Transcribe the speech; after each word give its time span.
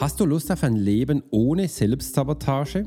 Hast 0.00 0.18
du 0.18 0.24
Lust 0.24 0.50
auf 0.50 0.64
ein 0.64 0.76
Leben 0.76 1.22
ohne 1.28 1.68
Selbstsabotage? 1.68 2.86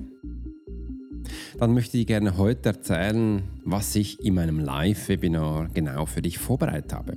Dann 1.59 1.75
möchte 1.75 2.00
ich 2.00 2.08
gerne 2.08 2.38
heute 2.38 2.70
erzählen, 2.70 3.43
was 3.63 3.96
ich 3.96 4.25
in 4.25 4.34
meinem 4.34 4.57
Live-Webinar 4.57 5.70
genau 5.76 6.07
für 6.07 6.23
dich 6.23 6.39
vorbereitet 6.39 6.91
habe. 6.91 7.13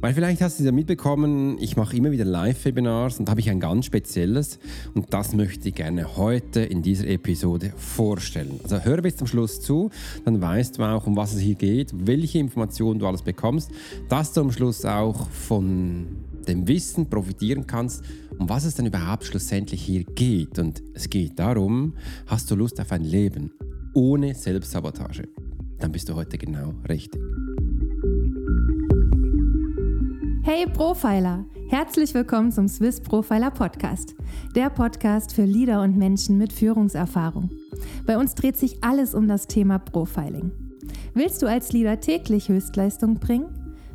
Weil 0.00 0.14
vielleicht 0.14 0.40
hast 0.40 0.58
du 0.58 0.64
ja 0.64 0.72
mitbekommen, 0.72 1.58
ich 1.60 1.76
mache 1.76 1.94
immer 1.98 2.12
wieder 2.12 2.24
Live-Webinars 2.24 3.20
und 3.20 3.28
habe 3.28 3.40
ich 3.40 3.50
ein 3.50 3.60
ganz 3.60 3.84
spezielles 3.84 4.58
und 4.94 5.12
das 5.12 5.34
möchte 5.34 5.68
ich 5.68 5.74
gerne 5.74 6.16
heute 6.16 6.62
in 6.62 6.80
dieser 6.80 7.06
Episode 7.06 7.74
vorstellen. 7.76 8.58
Also 8.62 8.80
höre 8.80 9.02
bis 9.02 9.16
zum 9.16 9.26
Schluss 9.26 9.60
zu, 9.60 9.90
dann 10.24 10.40
weißt 10.40 10.78
du 10.78 10.82
auch, 10.82 11.06
um 11.06 11.14
was 11.18 11.34
es 11.34 11.40
hier 11.40 11.56
geht, 11.56 11.92
welche 12.06 12.38
Informationen 12.38 12.98
du 12.98 13.06
alles 13.06 13.20
bekommst, 13.20 13.70
dass 14.08 14.32
du 14.32 14.40
am 14.40 14.50
Schluss 14.50 14.86
auch 14.86 15.28
von 15.28 16.06
dem 16.50 16.66
Wissen 16.66 17.08
profitieren 17.08 17.66
kannst, 17.66 18.04
um 18.38 18.48
was 18.48 18.64
es 18.64 18.74
denn 18.74 18.86
überhaupt 18.86 19.24
schlussendlich 19.24 19.80
hier 19.82 20.04
geht. 20.04 20.58
Und 20.58 20.82
es 20.94 21.08
geht 21.08 21.38
darum, 21.38 21.94
hast 22.26 22.50
du 22.50 22.56
Lust 22.56 22.80
auf 22.80 22.90
ein 22.92 23.04
Leben 23.04 23.52
ohne 23.94 24.34
Selbstsabotage? 24.34 25.28
Dann 25.78 25.92
bist 25.92 26.08
du 26.08 26.14
heute 26.14 26.36
genau 26.36 26.74
richtig. 26.88 27.20
Hey 30.42 30.66
Profiler! 30.66 31.46
Herzlich 31.68 32.12
willkommen 32.14 32.50
zum 32.50 32.66
Swiss 32.66 33.00
Profiler 33.00 33.52
Podcast, 33.52 34.16
der 34.56 34.70
Podcast 34.70 35.32
für 35.32 35.44
Leader 35.44 35.82
und 35.82 35.96
Menschen 35.96 36.36
mit 36.36 36.52
Führungserfahrung. 36.52 37.48
Bei 38.06 38.18
uns 38.18 38.34
dreht 38.34 38.56
sich 38.56 38.82
alles 38.82 39.14
um 39.14 39.28
das 39.28 39.46
Thema 39.46 39.78
Profiling. 39.78 40.50
Willst 41.14 41.42
du 41.42 41.46
als 41.46 41.72
Leader 41.72 42.00
täglich 42.00 42.48
Höchstleistung 42.48 43.20
bringen? 43.20 43.59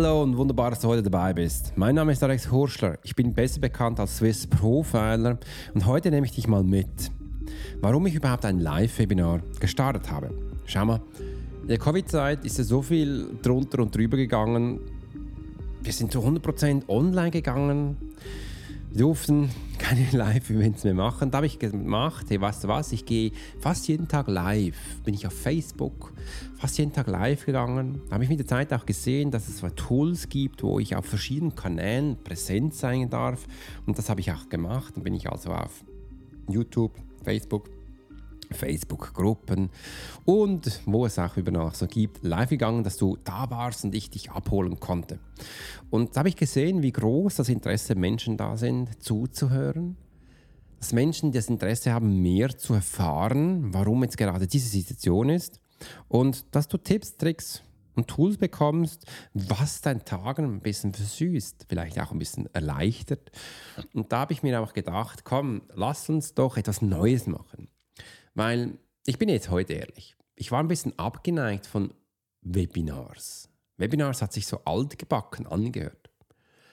Hallo 0.00 0.22
und 0.22 0.36
wunderbar, 0.36 0.70
dass 0.70 0.78
du 0.78 0.86
heute 0.86 1.02
dabei 1.02 1.32
bist. 1.32 1.72
Mein 1.74 1.96
Name 1.96 2.12
ist 2.12 2.22
Alex 2.22 2.52
Hurschler. 2.52 2.98
Ich 3.02 3.16
bin 3.16 3.34
besser 3.34 3.60
bekannt 3.60 3.98
als 3.98 4.18
Swiss 4.18 4.46
Profiler 4.46 5.40
und 5.74 5.86
heute 5.86 6.12
nehme 6.12 6.24
ich 6.24 6.30
dich 6.30 6.46
mal 6.46 6.62
mit, 6.62 7.10
warum 7.80 8.06
ich 8.06 8.14
überhaupt 8.14 8.44
ein 8.44 8.60
Live-Webinar 8.60 9.40
gestartet 9.58 10.08
habe. 10.08 10.30
Schau 10.66 10.84
mal, 10.84 11.00
in 11.62 11.66
der 11.66 11.78
Covid-Zeit 11.78 12.44
ist 12.44 12.58
ja 12.58 12.62
so 12.62 12.80
viel 12.80 13.26
drunter 13.42 13.82
und 13.82 13.92
drüber 13.92 14.16
gegangen. 14.16 14.78
Wir 15.82 15.92
sind 15.92 16.12
zu 16.12 16.20
100% 16.20 16.88
online 16.88 17.32
gegangen. 17.32 17.96
Wir 18.90 18.98
durften 18.98 19.50
keine 19.78 20.06
Live-Events 20.10 20.84
mehr 20.84 20.94
machen. 20.94 21.30
Da 21.30 21.38
habe 21.38 21.46
ich 21.46 21.58
gemacht, 21.58 22.26
hey, 22.28 22.40
weißt 22.40 22.64
du 22.64 22.68
was, 22.68 22.92
ich 22.92 23.04
gehe 23.04 23.32
fast 23.60 23.86
jeden 23.88 24.08
Tag 24.08 24.28
live. 24.28 24.76
Bin 25.04 25.14
ich 25.14 25.26
auf 25.26 25.32
Facebook, 25.32 26.12
fast 26.56 26.78
jeden 26.78 26.92
Tag 26.92 27.06
live 27.06 27.46
gegangen. 27.46 28.00
Da 28.08 28.14
habe 28.14 28.24
ich 28.24 28.30
mit 28.30 28.38
der 28.38 28.46
Zeit 28.46 28.72
auch 28.72 28.86
gesehen, 28.86 29.30
dass 29.30 29.48
es 29.48 29.58
zwei 29.58 29.70
Tools 29.70 30.28
gibt, 30.28 30.62
wo 30.62 30.78
ich 30.78 30.96
auf 30.96 31.06
verschiedenen 31.06 31.54
Kanälen 31.54 32.16
präsent 32.22 32.74
sein 32.74 33.10
darf. 33.10 33.46
Und 33.86 33.98
das 33.98 34.08
habe 34.08 34.20
ich 34.20 34.32
auch 34.32 34.48
gemacht. 34.48 34.96
Dann 34.96 35.04
bin 35.04 35.14
ich 35.14 35.30
also 35.30 35.50
auf 35.50 35.84
YouTube, 36.48 36.92
Facebook, 37.22 37.68
Facebook-Gruppen 38.50 39.70
und 40.24 40.80
wo 40.86 41.06
es 41.06 41.18
auch 41.18 41.36
über 41.36 41.50
noch 41.50 41.74
so 41.74 41.86
gibt, 41.86 42.24
live 42.24 42.50
gegangen, 42.50 42.84
dass 42.84 42.96
du 42.96 43.16
da 43.24 43.50
warst 43.50 43.84
und 43.84 43.94
ich 43.94 44.10
dich 44.10 44.30
abholen 44.30 44.80
konnte. 44.80 45.18
Und 45.90 46.14
da 46.14 46.20
habe 46.20 46.28
ich 46.28 46.36
gesehen, 46.36 46.82
wie 46.82 46.92
groß 46.92 47.36
das 47.36 47.48
Interesse 47.48 47.94
Menschen 47.94 48.36
da 48.36 48.56
sind, 48.56 49.02
zuzuhören. 49.02 49.96
Dass 50.78 50.92
Menschen 50.92 51.32
das 51.32 51.48
Interesse 51.48 51.92
haben, 51.92 52.22
mehr 52.22 52.56
zu 52.56 52.74
erfahren, 52.74 53.74
warum 53.74 54.04
jetzt 54.04 54.16
gerade 54.16 54.46
diese 54.46 54.68
Situation 54.68 55.28
ist. 55.28 55.60
Und 56.06 56.54
dass 56.54 56.68
du 56.68 56.78
Tipps, 56.78 57.16
Tricks 57.16 57.62
und 57.98 58.08
Tools 58.08 58.38
bekommst, 58.38 59.04
was 59.34 59.82
dein 59.82 60.04
Tag 60.04 60.38
ein 60.38 60.60
bisschen 60.60 60.94
versüßt, 60.94 61.66
vielleicht 61.68 62.00
auch 62.00 62.12
ein 62.12 62.18
bisschen 62.18 62.48
erleichtert. 62.54 63.30
Und 63.92 64.12
da 64.12 64.20
habe 64.20 64.32
ich 64.32 64.42
mir 64.42 64.60
auch 64.60 64.72
gedacht, 64.72 65.24
komm, 65.24 65.62
lass 65.74 66.08
uns 66.08 66.32
doch 66.32 66.56
etwas 66.56 66.80
Neues 66.80 67.26
machen. 67.26 67.67
Weil 68.38 68.78
ich 69.04 69.18
bin 69.18 69.28
jetzt 69.28 69.50
heute 69.50 69.72
ehrlich, 69.72 70.16
ich 70.36 70.52
war 70.52 70.60
ein 70.60 70.68
bisschen 70.68 70.96
abgeneigt 70.96 71.66
von 71.66 71.92
Webinars. 72.42 73.50
Webinars 73.78 74.22
hat 74.22 74.32
sich 74.32 74.46
so 74.46 74.60
altgebacken 74.64 75.48
angehört. 75.48 76.08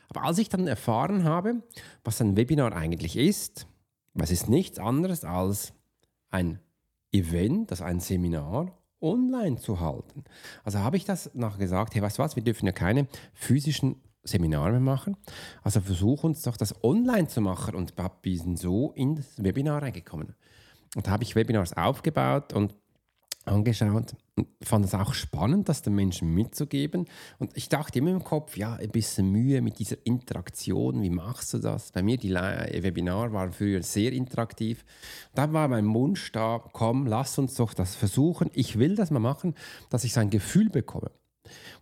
Aber 0.10 0.26
als 0.26 0.38
ich 0.38 0.48
dann 0.48 0.68
erfahren 0.68 1.24
habe, 1.24 1.64
was 2.04 2.22
ein 2.22 2.38
Webinar 2.38 2.72
eigentlich 2.74 3.18
ist, 3.18 3.66
was 4.14 4.30
ist 4.30 4.48
nichts 4.48 4.78
anderes 4.78 5.24
als 5.24 5.74
ein 6.30 6.60
Event, 7.12 7.72
also 7.72 7.84
ein 7.84 8.00
Seminar 8.00 8.78
online 9.02 9.58
zu 9.58 9.80
halten. 9.80 10.24
Also 10.64 10.78
habe 10.82 10.98
ich 10.98 11.06
das 11.06 11.34
nachher 11.34 11.58
gesagt, 11.58 11.96
hey, 11.96 12.02
weißt 12.04 12.20
du 12.20 12.22
was, 12.22 12.36
wir 12.36 12.44
dürfen 12.44 12.68
ja 12.68 12.74
keine 12.74 13.08
physischen 13.34 14.04
Seminare 14.22 14.70
mehr 14.70 14.82
machen. 14.82 15.18
Also 15.64 15.82
versuch 15.82 16.26
uns 16.26 16.44
doch 16.44 16.58
das 16.58 16.84
online 16.84 17.28
zu 17.28 17.42
machen 17.42 17.74
und 17.74 17.96
sind 18.24 18.60
so 18.60 18.92
ins 18.92 19.44
Webinar 19.44 19.82
reingekommen. 19.82 20.36
Und 20.96 21.06
da 21.06 21.12
habe 21.12 21.24
ich 21.24 21.36
Webinars 21.36 21.74
aufgebaut 21.74 22.54
und 22.54 22.74
angeschaut 23.46 24.16
und 24.36 24.48
fand 24.64 24.86
es 24.86 24.96
auch 24.96 25.14
spannend, 25.14 25.70
das 25.70 25.84
den 25.84 25.94
Menschen 25.94 26.34
mitzugeben. 26.34 27.06
Und 27.38 27.56
ich 27.56 27.70
dachte 27.70 28.00
immer 28.00 28.10
im 28.12 28.24
Kopf, 28.24 28.58
ja, 28.58 28.74
ein 28.74 28.90
bisschen 28.90 29.32
Mühe 29.32 29.62
mit 29.62 29.78
dieser 29.78 29.98
Interaktion, 30.04 31.04
wie 31.04 31.12
machst 31.12 31.54
du 31.54 31.60
das? 31.60 31.92
Bei 31.92 32.02
mir, 32.02 32.18
die 32.18 32.34
Webinare 32.34 33.32
waren 33.34 33.54
früher 33.54 33.84
sehr 33.84 34.12
interaktiv. 34.14 34.84
Da 35.36 35.54
war 35.54 35.68
mein 35.68 35.94
Wunsch 35.94 36.32
da, 36.32 36.60
komm, 36.74 37.06
lass 37.06 37.38
uns 37.38 37.54
doch 37.54 37.76
das 37.76 37.96
versuchen. 37.96 38.50
Ich 38.54 38.80
will 38.80 38.96
das 38.96 39.12
mal 39.12 39.20
machen, 39.20 39.54
dass 39.92 40.04
ich 40.04 40.14
so 40.14 40.22
ein 40.22 40.32
Gefühl 40.32 40.70
bekomme. 40.70 41.12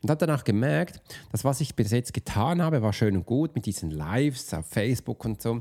Und 0.02 0.10
habe 0.10 0.20
danach 0.20 0.44
gemerkt, 0.44 1.02
dass 1.32 1.46
was 1.46 1.62
ich 1.62 1.76
bis 1.78 1.92
jetzt 1.92 2.14
getan 2.14 2.62
habe, 2.62 2.82
war 2.82 2.92
schön 2.92 3.16
und 3.16 3.26
gut 3.26 3.56
mit 3.56 3.66
diesen 3.66 3.90
Lives 3.90 4.54
auf 4.54 4.68
Facebook 4.68 5.24
und 5.24 5.42
so. 5.42 5.60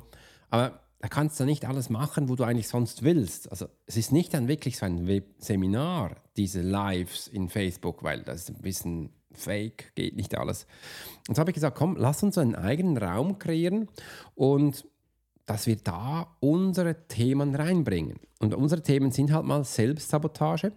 Aber 0.51 0.82
da 1.03 1.09
kannst 1.09 1.41
du 1.41 1.45
nicht 1.45 1.67
alles 1.67 1.91
machen, 1.91 2.29
wo 2.29 2.37
du 2.37 2.45
eigentlich 2.45 2.69
sonst 2.69 3.03
willst. 3.03 3.51
Also 3.51 3.67
es 3.87 3.97
ist 3.97 4.13
nicht 4.13 4.33
dann 4.33 4.47
wirklich 4.47 4.79
so 4.79 4.87
ein 4.87 5.23
Seminar, 5.39 6.15
diese 6.37 6.63
Lives 6.63 7.27
in 7.27 7.49
Facebook, 7.49 8.05
weil 8.05 8.23
das 8.23 8.43
ist 8.43 8.51
ein 8.51 8.63
bisschen 8.63 9.11
fake, 9.33 9.97
geht 9.97 10.15
nicht 10.15 10.39
alles. 10.39 10.65
Und 11.29 11.35
so 11.35 11.41
habe 11.41 11.51
ich 11.51 11.57
gesagt, 11.57 11.77
komm, 11.77 11.97
lass 11.97 12.23
uns 12.23 12.39
einen 12.39 12.55
eigenen 12.55 12.99
Raum 12.99 13.41
kreieren 13.41 13.89
und 14.37 14.87
dass 15.45 15.67
wir 15.67 15.75
da 15.75 16.37
unsere 16.39 17.09
Themen 17.09 17.57
reinbringen. 17.57 18.21
Und 18.39 18.55
unsere 18.55 18.85
Themen 18.85 19.11
sind 19.11 19.33
halt 19.33 19.45
mal 19.45 19.65
Selbstsabotage 19.65 20.71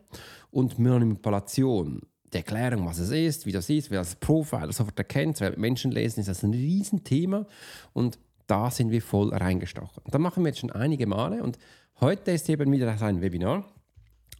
und 0.50 0.80
Manipulation. 0.80 2.02
Die 2.34 2.38
Erklärung, 2.38 2.88
was 2.88 2.98
es 2.98 3.12
ist, 3.12 3.46
wie 3.46 3.52
das 3.52 3.70
ist, 3.70 3.92
wer 3.92 4.00
das 4.00 4.16
Profil 4.16 4.72
sofort 4.72 4.98
erkennt, 4.98 5.40
weil 5.40 5.56
Menschen 5.56 5.92
lesen, 5.92 6.22
ist 6.22 6.30
das 6.30 6.42
ein 6.42 6.52
Riesenthema. 6.52 7.46
Und 7.94 8.18
da 8.48 8.70
sind 8.70 8.92
wir 8.92 9.02
voll 9.02 9.34
reingestochen. 9.34 10.04
Und 10.04 10.14
da 10.14 10.20
machen 10.20 10.44
wir 10.44 10.50
jetzt 10.50 10.60
schon 10.60 10.72
einige 10.72 11.08
Male 11.08 11.44
und 11.44 11.58
heute 12.00 12.32
ist 12.32 12.50
eben 12.50 12.72
wieder 12.72 13.02
ein 13.02 13.22
Webinar. 13.22 13.66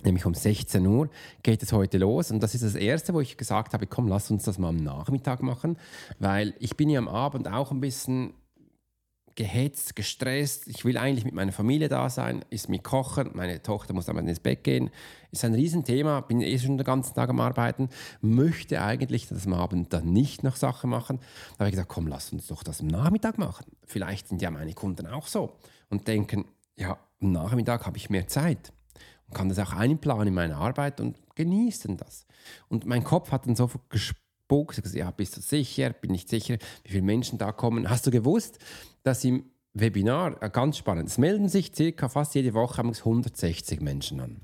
Nämlich 0.04 0.26
um 0.26 0.34
16 0.34 0.86
Uhr 0.86 1.10
geht 1.42 1.64
es 1.64 1.72
heute 1.72 1.98
los 1.98 2.30
und 2.30 2.42
das 2.42 2.54
ist 2.54 2.64
das 2.64 2.76
erste, 2.76 3.14
wo 3.14 3.22
ich 3.22 3.38
gesagt 3.38 3.74
habe, 3.74 3.88
komm, 3.88 4.08
lass 4.08 4.30
uns 4.30 4.44
das 4.44 4.60
mal 4.60 4.70
am 4.70 4.78
Nachmittag 4.78 5.42
machen, 5.42 5.78
weil 6.20 6.54
ich 6.60 6.76
bin 6.76 6.90
ja 6.90 7.00
am 7.00 7.08
Abend 7.08 7.48
auch 7.48 7.72
ein 7.72 7.80
bisschen 7.80 8.34
gehetzt, 9.36 9.96
gestresst. 9.96 10.68
Ich 10.68 10.86
will 10.86 10.98
eigentlich 10.98 11.26
mit 11.26 11.34
meiner 11.34 11.52
Familie 11.52 11.90
da 11.90 12.10
sein, 12.10 12.44
ist 12.50 12.70
mit 12.70 12.84
Kochen. 12.84 13.32
Meine 13.34 13.62
Tochter 13.62 13.94
muss 13.94 14.06
dann 14.06 14.28
ins 14.28 14.40
Bett 14.40 14.64
gehen. 14.64 14.90
Ist 15.32 15.44
ein 15.44 15.54
Riesenthema, 15.54 16.22
bin 16.22 16.42
eh 16.42 16.58
schon 16.58 16.78
den 16.78 16.86
ganzen 16.86 17.14
Tag 17.14 17.30
am 17.30 17.40
Arbeiten. 17.40 17.90
Möchte 18.22 18.82
eigentlich 18.82 19.28
das 19.28 19.46
am 19.46 19.54
Abend 19.54 19.92
dann 19.94 20.12
nicht 20.14 20.44
noch 20.44 20.56
Sachen 20.56 20.90
machen. 20.90 21.20
Da 21.54 21.60
habe 21.60 21.70
ich 21.70 21.74
gesagt, 21.74 21.90
komm, 21.90 22.08
lass 22.08 22.32
uns 22.32 22.48
doch 22.48 22.64
das 22.64 22.82
am 22.82 22.88
Nachmittag 22.88 23.38
machen. 23.38 23.66
Vielleicht 23.86 24.30
sind 24.30 24.42
ja 24.42 24.50
meine 24.52 24.74
Kunden 24.74 25.06
auch 25.08 25.28
so 25.28 25.58
und 25.90 26.08
denken, 26.08 26.46
ja, 26.78 26.98
am 27.22 27.32
Nachmittag 27.32 27.86
habe 27.86 27.98
ich 27.98 28.10
mehr 28.10 28.28
Zeit 28.28 28.72
und 29.28 29.34
kann 29.34 29.50
das 29.50 29.60
auch 29.60 29.74
einplanen 29.74 30.30
in 30.30 30.34
meine 30.34 30.56
Arbeit 30.56 31.02
und 31.02 31.18
genießen 31.36 31.98
das. 31.98 32.26
Und 32.70 32.86
mein 32.86 33.04
Kopf 33.04 33.32
hat 33.32 33.48
dann 33.48 33.56
so 33.56 33.70
Facebook. 34.46 34.74
Sagst, 34.74 34.96
ja, 34.96 35.12
bist 35.12 35.38
du 35.38 35.42
sicher? 35.42 35.92
Bin 35.92 36.12
nicht 36.12 36.30
sicher, 36.30 36.58
wie 36.84 36.90
viele 36.90 37.04
Menschen 37.04 37.38
da 37.38 37.52
kommen. 37.52 37.90
Hast 37.90 38.06
du 38.08 38.12
gewusst, 38.12 38.60
dass 39.04 39.24
im 39.24 39.46
Webinar, 39.74 40.42
äh, 40.42 40.50
ganz 40.50 40.78
spannend, 40.78 41.10
es 41.10 41.18
melden 41.18 41.50
sich 41.50 41.72
circa 41.76 42.08
fast 42.08 42.36
jede 42.36 42.54
Woche 42.54 42.82
160 42.82 43.82
Menschen 43.82 44.20
an. 44.20 44.42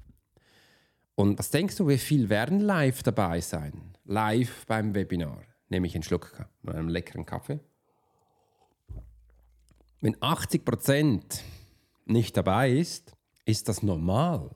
Und 1.15 1.39
was 1.39 1.51
denkst 1.51 1.77
du, 1.77 1.87
wie 1.87 1.97
viel 1.97 2.29
werden 2.29 2.59
live 2.59 3.03
dabei 3.03 3.41
sein? 3.41 3.95
Live 4.05 4.65
beim 4.65 4.95
Webinar. 4.95 5.43
Nehme 5.69 5.87
ich 5.87 5.95
einen 5.95 6.03
Schluck 6.03 6.45
von 6.63 6.73
einem 6.73 6.89
leckeren 6.89 7.25
Kaffee. 7.25 7.59
Wenn 10.01 10.17
80 10.19 10.65
Prozent 10.65 11.43
nicht 12.05 12.35
dabei 12.35 12.71
ist, 12.71 13.15
ist 13.45 13.69
das 13.69 13.83
normal. 13.83 14.49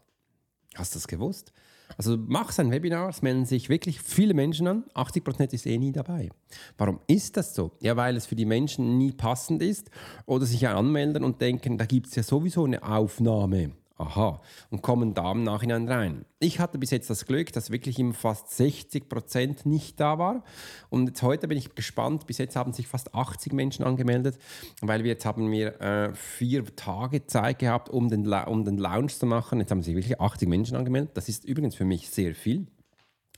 Hast 0.73 0.95
du 0.95 0.97
das 0.97 1.07
gewusst? 1.07 1.53
Also 1.97 2.17
mach 2.17 2.57
ein 2.59 2.71
Webinar, 2.71 3.09
es 3.09 3.21
melden 3.21 3.45
sich 3.45 3.69
wirklich 3.69 4.01
viele 4.01 4.33
Menschen 4.33 4.67
an, 4.67 4.83
80% 4.95 5.53
ist 5.53 5.65
eh 5.65 5.77
nie 5.77 5.91
dabei. 5.91 6.29
Warum 6.77 6.99
ist 7.07 7.37
das 7.37 7.55
so? 7.55 7.71
Ja, 7.81 7.95
weil 7.95 8.15
es 8.15 8.25
für 8.25 8.35
die 8.35 8.45
Menschen 8.45 8.97
nie 8.97 9.11
passend 9.11 9.61
ist 9.61 9.89
oder 10.25 10.45
sich 10.45 10.67
anmelden 10.67 11.23
und 11.23 11.41
denken, 11.41 11.77
da 11.77 11.85
gibt 11.85 12.07
es 12.07 12.15
ja 12.15 12.23
sowieso 12.23 12.65
eine 12.65 12.83
Aufnahme 12.83 13.71
aha, 13.97 14.41
und 14.69 14.81
kommen 14.81 15.13
da 15.13 15.31
im 15.31 15.43
Nachhinein 15.43 15.87
rein. 15.87 16.25
Ich 16.39 16.59
hatte 16.59 16.77
bis 16.77 16.91
jetzt 16.91 17.09
das 17.09 17.25
Glück, 17.25 17.53
dass 17.53 17.71
wirklich 17.71 17.97
immer 17.97 18.13
fast 18.13 18.51
60 18.51 19.07
Prozent 19.07 19.65
nicht 19.65 19.99
da 19.99 20.19
war. 20.19 20.43
Und 20.89 21.07
jetzt 21.07 21.21
heute 21.21 21.47
bin 21.47 21.57
ich 21.57 21.75
gespannt. 21.75 22.27
Bis 22.27 22.37
jetzt 22.37 22.55
haben 22.55 22.73
sich 22.73 22.87
fast 22.87 23.15
80 23.15 23.53
Menschen 23.53 23.85
angemeldet, 23.85 24.37
weil 24.81 25.03
wir 25.03 25.11
jetzt 25.11 25.25
haben 25.25 25.49
wir 25.51 25.79
äh, 25.81 26.13
vier 26.13 26.65
Tage 26.75 27.25
Zeit 27.25 27.59
gehabt, 27.59 27.89
um 27.89 28.09
den, 28.09 28.27
um 28.27 28.65
den 28.65 28.77
Lounge 28.77 29.07
zu 29.07 29.25
machen. 29.25 29.59
Jetzt 29.59 29.71
haben 29.71 29.81
sich 29.81 29.95
wirklich 29.95 30.19
80 30.19 30.49
Menschen 30.49 30.75
angemeldet. 30.75 31.11
Das 31.15 31.29
ist 31.29 31.45
übrigens 31.45 31.75
für 31.75 31.85
mich 31.85 32.09
sehr 32.09 32.35
viel. 32.35 32.67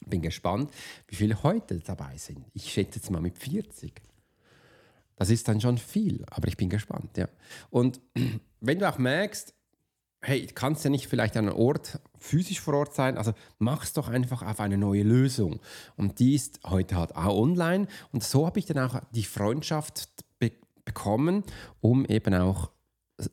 Bin 0.06 0.22
gespannt, 0.22 0.72
wie 1.08 1.16
viele 1.16 1.44
heute 1.44 1.80
dabei 1.80 2.18
sind. 2.18 2.46
Ich 2.54 2.72
schätze 2.72 3.00
jetzt 3.00 3.12
mal 3.12 3.22
mit 3.22 3.38
40. 3.38 3.94
Das 5.18 5.32
ist 5.32 5.48
dann 5.48 5.60
schon 5.60 5.80
viel, 5.80 6.24
aber 6.30 6.48
ich 6.48 6.58
bin 6.58 6.70
gespannt, 6.70 7.18
ja. 7.18 7.28
Und 7.72 8.00
wenn 8.62 8.80
du 8.80 8.88
auch 8.88 9.00
merkst, 9.00 9.57
hey, 10.22 10.48
kannst 10.48 10.84
ja 10.84 10.90
nicht 10.90 11.08
vielleicht 11.08 11.38
an 11.38 11.48
einem 11.48 11.58
Ort 11.58 12.00
physisch 12.18 12.60
vor 12.60 12.74
Ort 12.74 12.94
sein, 12.94 13.18
also 13.18 13.34
mach 13.60 13.84
es 13.84 13.94
doch 13.94 14.08
einfach 14.08 14.42
auf 14.42 14.60
eine 14.60 14.78
neue 14.78 15.04
Lösung. 15.04 15.60
Und 15.96 16.20
die 16.20 16.36
ist 16.36 16.60
heute 16.66 16.96
halt 16.96 17.16
auch 17.16 17.38
online. 17.38 17.88
Und 18.12 18.24
so 18.24 18.46
habe 18.46 18.60
ich 18.60 18.66
dann 18.66 18.80
auch 18.80 19.02
die 19.12 19.24
Freundschaft 19.24 20.10
be 20.40 20.52
bekommen, 20.86 21.44
um 21.82 22.06
eben 22.06 22.34
auch 22.34 22.72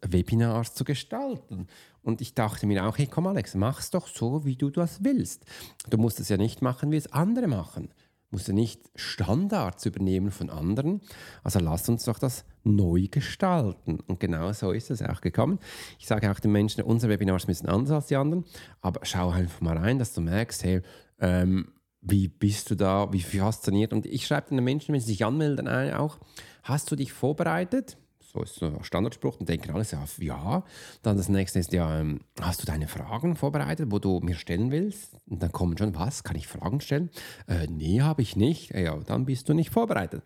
Webinars 0.00 0.74
zu 0.74 0.84
gestalten. 0.84 1.68
Und 2.02 2.20
ich 2.20 2.34
dachte 2.34 2.66
mir 2.66 2.84
auch, 2.86 2.98
hey, 2.98 3.06
komm 3.06 3.26
Alex, 3.26 3.54
mach 3.54 3.80
es 3.80 3.90
doch 3.90 4.08
so, 4.08 4.44
wie 4.44 4.56
du 4.56 4.70
das 4.70 5.04
willst. 5.04 5.44
Du 5.88 5.98
musst 5.98 6.20
es 6.20 6.28
ja 6.28 6.36
nicht 6.36 6.62
machen, 6.62 6.90
wie 6.90 6.96
es 6.96 7.12
andere 7.12 7.46
machen 7.46 7.90
musst 8.34 8.48
du 8.48 8.52
nicht 8.52 8.82
Standards 8.96 9.86
übernehmen 9.86 10.32
von 10.32 10.50
anderen. 10.50 11.00
Also 11.44 11.60
lass 11.60 11.88
uns 11.88 12.04
doch 12.04 12.18
das 12.18 12.44
neu 12.64 13.06
gestalten. 13.08 14.00
Und 14.08 14.18
genau 14.18 14.52
so 14.52 14.72
ist 14.72 14.90
es 14.90 15.02
auch 15.02 15.20
gekommen. 15.20 15.60
Ich 16.00 16.08
sage 16.08 16.30
auch 16.30 16.40
den 16.40 16.50
Menschen, 16.50 16.82
unsere 16.82 17.12
Webinars 17.12 17.46
müssen 17.46 17.68
anders 17.68 17.92
als 17.92 18.06
die 18.08 18.16
anderen, 18.16 18.44
aber 18.80 19.00
schau 19.04 19.30
einfach 19.30 19.60
mal 19.60 19.78
rein, 19.78 20.00
dass 20.00 20.12
du 20.12 20.20
merkst, 20.20 20.64
hey, 20.64 20.82
ähm, 21.20 21.68
wie 22.00 22.26
bist 22.28 22.70
du 22.70 22.74
da, 22.74 23.12
wie 23.12 23.22
fasziniert. 23.22 23.92
Und 23.92 24.04
ich 24.04 24.26
schreibe 24.26 24.50
den 24.50 24.62
Menschen, 24.64 24.92
wenn 24.92 25.00
sie 25.00 25.12
sich 25.12 25.24
anmelden, 25.24 25.68
auch, 25.94 26.18
hast 26.64 26.90
du 26.90 26.96
dich 26.96 27.12
vorbereitet? 27.12 27.96
So 28.34 28.42
ist 28.42 28.56
so 28.56 28.66
ein 28.66 28.82
Standardspruch. 28.82 29.36
Dann 29.36 29.46
denken 29.46 29.70
alle, 29.70 29.84
ja, 29.84 30.04
ja. 30.18 30.64
Dann 31.02 31.16
das 31.16 31.28
nächste 31.28 31.60
ist 31.60 31.72
ja, 31.72 32.00
ähm, 32.00 32.20
hast 32.40 32.60
du 32.60 32.66
deine 32.66 32.88
Fragen 32.88 33.36
vorbereitet, 33.36 33.92
wo 33.92 34.00
du 34.00 34.18
mir 34.20 34.34
stellen 34.34 34.72
willst? 34.72 35.16
Und 35.26 35.40
dann 35.40 35.52
kommen 35.52 35.78
schon, 35.78 35.94
was, 35.94 36.24
kann 36.24 36.36
ich 36.36 36.48
Fragen 36.48 36.80
stellen? 36.80 37.10
Äh, 37.46 37.68
nee, 37.68 38.00
habe 38.00 38.22
ich 38.22 38.34
nicht. 38.34 38.74
Ja, 38.74 38.96
dann 38.96 39.24
bist 39.24 39.48
du 39.48 39.54
nicht 39.54 39.70
vorbereitet. 39.70 40.24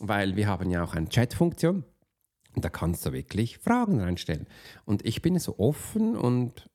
Weil 0.00 0.36
wir 0.36 0.48
haben 0.48 0.70
ja 0.70 0.82
auch 0.82 0.94
eine 0.94 1.08
Chat-Funktion. 1.08 1.84
Da 2.56 2.70
kannst 2.70 3.04
du 3.04 3.12
wirklich 3.12 3.58
Fragen 3.58 4.00
reinstellen. 4.00 4.46
Und 4.86 5.04
ich 5.04 5.20
bin 5.20 5.38
so 5.38 5.58
offen 5.58 6.16
und 6.16 6.69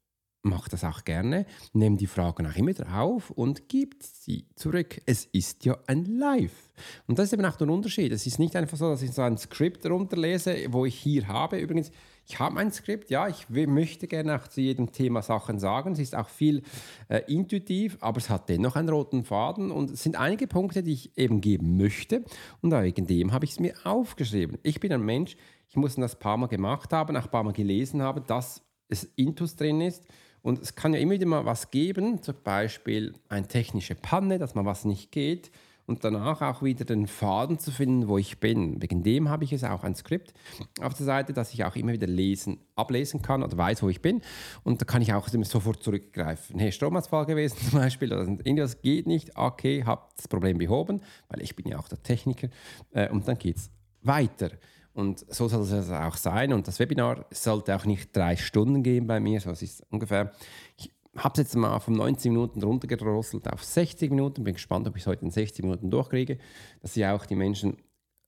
mache 0.46 0.70
das 0.70 0.84
auch 0.84 1.04
gerne, 1.04 1.46
nehme 1.74 1.98
die 1.98 2.08
Fragen 2.08 2.48
auch 2.48 2.56
immer 2.56 2.74
auf 2.94 3.32
und 3.32 3.68
gibt 3.68 4.04
sie 4.04 4.48
zurück. 4.56 5.02
Es 5.06 5.26
ist 5.26 5.66
ja 5.66 5.78
ein 5.88 6.06
Live. 6.06 6.70
Und 7.08 7.20
das 7.20 7.28
ist 7.28 7.34
eben 7.34 7.46
auch 7.46 7.56
der 7.56 7.70
Unterschied. 7.70 8.12
Es 8.12 8.28
ist 8.28 8.40
nicht 8.40 8.56
einfach 8.56 8.78
so, 8.78 8.90
dass 8.90 9.02
ich 9.02 9.12
so 9.12 9.22
ein 9.22 9.38
Skript 9.38 9.86
runterlese, 9.86 10.68
wo 10.70 10.86
ich 10.86 10.96
hier 10.96 11.28
habe. 11.28 11.58
Übrigens, 11.58 11.92
ich 12.28 12.40
habe 12.40 12.60
ein 12.60 12.72
Skript, 12.72 13.10
ja, 13.12 13.28
ich 13.28 13.50
möchte 13.50 14.08
gerne 14.08 14.36
auch 14.36 14.48
zu 14.48 14.62
jedem 14.62 14.92
Thema 14.92 15.22
Sachen 15.22 15.60
sagen. 15.60 15.94
Es 15.94 16.00
ist 16.00 16.16
auch 16.16 16.30
viel 16.30 16.64
äh, 17.08 17.22
intuitiv, 17.28 17.98
aber 18.02 18.18
es 18.18 18.30
hat 18.30 18.50
dennoch 18.50 18.76
einen 18.76 18.90
roten 18.90 19.24
Faden 19.24 19.72
und 19.72 19.92
es 19.92 20.04
sind 20.04 20.16
einige 20.16 20.48
Punkte, 20.48 20.84
die 20.84 20.94
ich 20.94 21.18
eben 21.18 21.42
geben 21.42 21.78
möchte. 21.78 22.24
Und 22.62 22.72
wegen 22.72 23.08
dem 23.08 23.32
habe 23.32 23.46
ich 23.46 23.52
es 23.52 23.60
mir 23.60 23.74
aufgeschrieben. 23.84 24.58
Ich 24.64 24.80
bin 24.80 24.92
ein 24.92 25.02
Mensch, 25.02 25.38
ich 25.70 25.76
muss 25.76 25.96
das 25.96 26.16
ein 26.16 26.20
paar 26.20 26.38
Mal 26.38 26.48
gemacht 26.48 26.94
haben, 26.94 27.16
auch 27.16 27.26
ein 27.26 27.32
paar 27.32 27.44
Mal 27.44 27.54
gelesen 27.54 28.02
haben, 28.02 28.24
dass 28.28 28.62
es 28.90 29.06
Intus 29.16 29.56
drin 29.56 29.82
ist 29.82 30.04
und 30.46 30.62
es 30.62 30.76
kann 30.76 30.94
ja 30.94 31.00
immer 31.00 31.14
wieder 31.14 31.26
mal 31.26 31.44
was 31.44 31.72
geben, 31.72 32.22
zum 32.22 32.36
Beispiel 32.44 33.16
eine 33.30 33.48
technische 33.48 33.96
Panne, 33.96 34.38
dass 34.38 34.54
mal 34.54 34.64
was 34.64 34.86
nicht 34.86 35.12
geht 35.12 35.50
und 35.88 36.04
danach 36.04 36.44
auch 36.44 36.62
wieder 36.62 36.86
den 36.86 37.08
Faden 37.08 37.58
zu 37.58 37.72
finden, 37.72 38.08
wo 38.08 38.20
ich 38.20 38.40
bin. 38.40 38.80
Wegen 38.80 39.02
dem 39.02 39.28
habe 39.28 39.44
ich 39.44 39.54
es 39.54 39.64
auch 39.64 39.84
ein 39.84 39.96
Skript 39.96 40.36
auf 40.82 40.94
der 40.94 41.08
Seite, 41.08 41.34
dass 41.34 41.52
ich 41.52 41.66
auch 41.66 41.76
immer 41.76 41.94
wieder 41.94 42.06
lesen, 42.06 42.60
ablesen 42.76 43.24
kann 43.24 43.42
oder 43.42 43.58
weiß, 43.58 43.82
wo 43.82 43.90
ich 43.90 44.04
bin. 44.04 44.22
Und 44.64 44.80
da 44.82 44.86
kann 44.86 45.02
ich 45.02 45.14
auch 45.14 45.28
sofort 45.28 45.82
zurückgreifen. 45.82 46.60
Hey, 46.60 46.72
Stromausfall 46.72 47.26
gewesen 47.26 47.58
zum 47.72 47.80
Beispiel, 47.80 48.14
oder 48.14 48.28
irgendwas 48.28 48.84
geht 48.84 49.08
nicht, 49.08 49.36
okay, 49.36 49.84
habe 49.84 50.04
das 50.16 50.28
Problem 50.28 50.60
behoben, 50.60 51.02
weil 51.28 51.42
ich 51.42 51.56
bin 51.56 51.68
ja 51.68 51.80
auch 51.80 51.88
der 51.88 52.04
Techniker. 52.04 52.50
Äh, 52.92 53.10
und 53.10 53.28
dann 53.28 53.40
geht 53.40 53.58
es 53.58 53.72
weiter. 54.04 54.52
Und 54.96 55.26
so 55.28 55.50
soll 55.50 55.62
es 55.62 55.92
auch 55.92 56.16
sein. 56.16 56.54
Und 56.54 56.70
das 56.70 56.80
Webinar 56.80 57.26
sollte 57.30 57.76
auch 57.76 57.84
nicht 57.84 58.16
drei 58.16 58.38
Stunden 58.38 58.82
gehen 58.82 59.08
bei 59.08 59.20
mir. 59.20 59.42
So 59.42 59.52
es 59.52 59.62
ist 59.62 59.84
ungefähr. 59.92 60.32
Ich 60.78 60.90
habe 61.18 61.34
es 61.34 61.40
jetzt 61.40 61.56
mal 61.58 61.80
von 61.80 61.96
90 61.96 62.32
Minuten 62.32 62.64
runtergedrosselt 62.64 63.52
auf 63.52 63.62
60 63.62 64.10
Minuten. 64.12 64.46
Bin 64.46 64.54
gespannt, 64.54 64.88
ob 64.88 64.96
ich 64.96 65.04
es 65.04 65.08
heute 65.08 65.26
in 65.26 65.32
60 65.32 65.66
Minuten 65.66 65.92
durchkriege, 65.92 66.38
dass 66.82 66.94
sie 66.94 67.06
auch 67.06 67.26
die 67.26 67.36
Menschen 67.36 67.76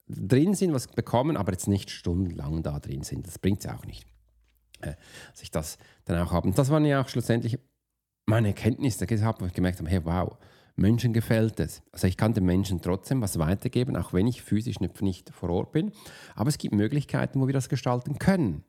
drin 0.10 0.56
sind, 0.56 0.74
was 0.74 0.88
bekommen, 0.88 1.38
aber 1.38 1.54
jetzt 1.54 1.70
nicht 1.70 1.90
stundenlang 1.90 2.64
da 2.64 2.80
drin 2.82 3.04
sind. 3.04 3.26
Das 3.26 3.40
bringt 3.40 3.62
es 3.62 3.72
auch 3.72 3.86
nicht. 3.86 4.06
Äh, 4.82 4.96
dass 5.32 5.42
ich 5.42 5.52
das 5.52 5.78
dann 6.04 6.22
auch 6.22 6.34
habe. 6.34 6.50
Und 6.50 6.58
das 6.58 6.70
waren 6.70 6.84
ja 6.84 7.02
auch 7.02 7.08
schlussendlich 7.08 7.58
meine 8.26 8.50
Erkenntnisse, 8.50 9.08
wo 9.08 9.46
ich 9.46 9.54
gemerkt 9.54 9.80
habe, 9.80 9.90
hey, 9.90 10.04
wow, 10.04 10.38
Menschen 10.78 11.12
gefällt 11.12 11.60
es. 11.60 11.82
Also 11.92 12.08
ich 12.08 12.18
kann 12.18 12.34
den 12.34 12.46
Menschen 12.46 12.82
trotzdem 12.82 13.22
was 13.22 13.40
weitergeben, 13.40 13.98
auch 13.98 14.14
wenn 14.14 14.28
ich 14.28 14.42
physisch 14.44 14.80
nicht 14.80 15.30
vor 15.32 15.50
Ort 15.50 15.72
bin. 15.72 15.92
Aber 16.36 16.50
es 16.50 16.58
gibt 16.58 16.74
Möglichkeiten, 16.76 17.42
wo 17.42 17.48
wir 17.48 17.54
das 17.54 17.68
gestalten 17.68 18.20
können. 18.20 18.64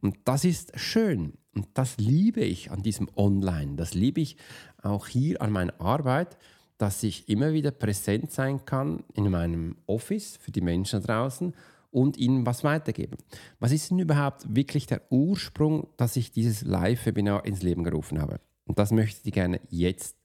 Und 0.00 0.18
das 0.24 0.44
ist 0.44 0.78
schön. 0.78 1.32
Und 1.54 1.68
das 1.74 1.96
liebe 1.96 2.40
ich 2.40 2.70
an 2.70 2.82
diesem 2.82 3.08
Online. 3.16 3.76
Das 3.76 3.94
liebe 3.94 4.20
ich 4.20 4.36
auch 4.82 5.06
hier 5.06 5.40
an 5.40 5.50
meiner 5.52 5.80
Arbeit, 5.80 6.36
dass 6.76 7.02
ich 7.02 7.28
immer 7.28 7.52
wieder 7.52 7.70
präsent 7.70 8.30
sein 8.30 8.66
kann 8.66 9.04
in 9.14 9.30
meinem 9.30 9.76
Office 9.86 10.36
für 10.36 10.52
die 10.52 10.60
Menschen 10.60 11.02
draußen 11.02 11.54
und 11.90 12.18
ihnen 12.18 12.44
was 12.44 12.64
weitergeben. 12.64 13.16
Was 13.60 13.72
ist 13.72 13.90
denn 13.90 14.00
überhaupt 14.00 14.54
wirklich 14.54 14.86
der 14.86 15.00
Ursprung, 15.10 15.86
dass 15.96 16.16
ich 16.16 16.32
dieses 16.32 16.62
Live-Webinar 16.62 17.46
ins 17.46 17.62
Leben 17.62 17.84
gerufen 17.84 18.20
habe? 18.20 18.40
Und 18.66 18.78
das 18.78 18.90
möchte 18.90 19.20
ich 19.24 19.32
gerne 19.32 19.60
jetzt 19.70 20.16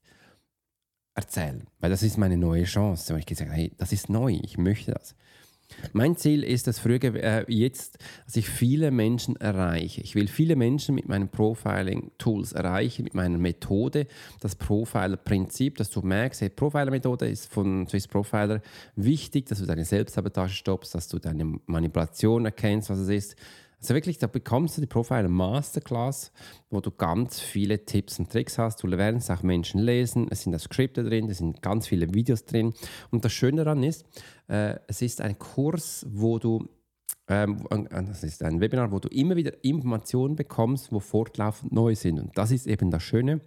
erzählen, 1.16 1.68
weil 1.80 1.90
das 1.90 2.04
ist 2.04 2.18
meine 2.18 2.38
neue 2.38 2.64
Chance. 2.64 3.14
Weil 3.14 3.20
ich 3.20 3.26
gesagt 3.26 3.52
hey, 3.52 3.72
das 3.78 3.92
ist 3.92 4.10
neu, 4.10 4.40
ich 4.42 4.58
möchte 4.58 4.94
das. 4.94 5.16
Mein 5.94 6.18
Ziel 6.18 6.44
ist 6.44 6.68
es 6.68 6.80
früher 6.80 7.04
äh, 7.04 7.46
jetzt, 7.48 8.00
dass 8.26 8.36
ich 8.36 8.50
viele 8.50 8.92
Menschen 8.92 9.36
erreiche. 9.36 10.02
Ich 10.02 10.16
will 10.16 10.28
viele 10.28 10.56
Menschen 10.56 10.96
mit 10.96 11.08
meinen 11.08 11.30
Profiling-Tools 11.30 12.54
erreichen, 12.54 13.04
mit 13.04 13.14
meiner 13.14 13.38
Methode, 13.38 14.08
das 14.40 14.56
Profiler-Prinzip, 14.56 15.78
dass 15.78 15.90
du 15.90 16.02
merkst, 16.02 16.42
hey, 16.42 16.50
Profiler-Methode 16.50 17.30
ist 17.30 17.52
von 17.52 17.88
Swiss 17.88 18.08
Profiler 18.08 18.62
wichtig, 18.96 19.46
dass 19.46 19.60
du 19.60 19.66
deine 19.66 19.86
Selbstsabotage 19.86 20.54
stoppst, 20.54 20.96
dass 20.96 21.08
du 21.08 21.20
deine 21.20 21.60
Manipulation 21.66 22.46
erkennst, 22.46 22.90
was 22.90 23.00
es 23.00 23.10
ist, 23.10 23.36
also 23.80 23.94
wirklich, 23.94 24.18
da 24.18 24.28
bekommst 24.28 24.78
du 24.78 24.82
die 24.82 24.88
Profile 24.88 25.30
Masterclass, 25.30 26.32
wo 26.70 26.82
du 26.82 26.92
ganz 26.92 27.40
viele 27.40 27.86
Tipps 27.86 28.20
und 28.20 28.30
Tricks 28.30 28.58
hast. 28.58 28.84
Du 28.84 28.88
lernst 28.88 29.32
auch 29.32 29.42
Menschen 29.42 29.80
lesen, 29.80 30.28
es 30.30 30.44
sind 30.44 30.54
auch 30.54 30.60
Skripte 30.60 31.04
drin, 31.04 31.30
es 31.30 31.38
sind 31.38 31.62
ganz 31.62 31.88
viele 31.88 32.14
Videos 32.14 32.46
drin. 32.46 32.74
Und 33.10 33.24
das 33.24 33.32
Schöne 33.32 33.64
daran 33.64 33.84
ist, 33.84 34.06
äh, 34.48 34.76
es 34.88 35.02
ist 35.02 35.22
ein 35.22 35.40
Kurs, 35.40 36.06
wo 36.10 36.40
du 36.40 36.68
ähm, 37.28 37.68
das 37.92 38.24
ist 38.24 38.44
ein 38.44 38.60
Webinar, 38.60 38.92
wo 38.92 39.00
du 39.00 39.08
immer 39.10 39.36
wieder 39.36 39.64
Informationen 39.64 40.36
bekommst, 40.36 40.92
wo 40.92 41.00
fortlaufend 41.00 41.72
neu 41.72 41.96
sind. 41.96 42.20
Und 42.20 42.38
das 42.38 42.52
ist 42.52 42.68
eben 42.68 42.92
das 42.92 43.04
Schöne, 43.04 43.40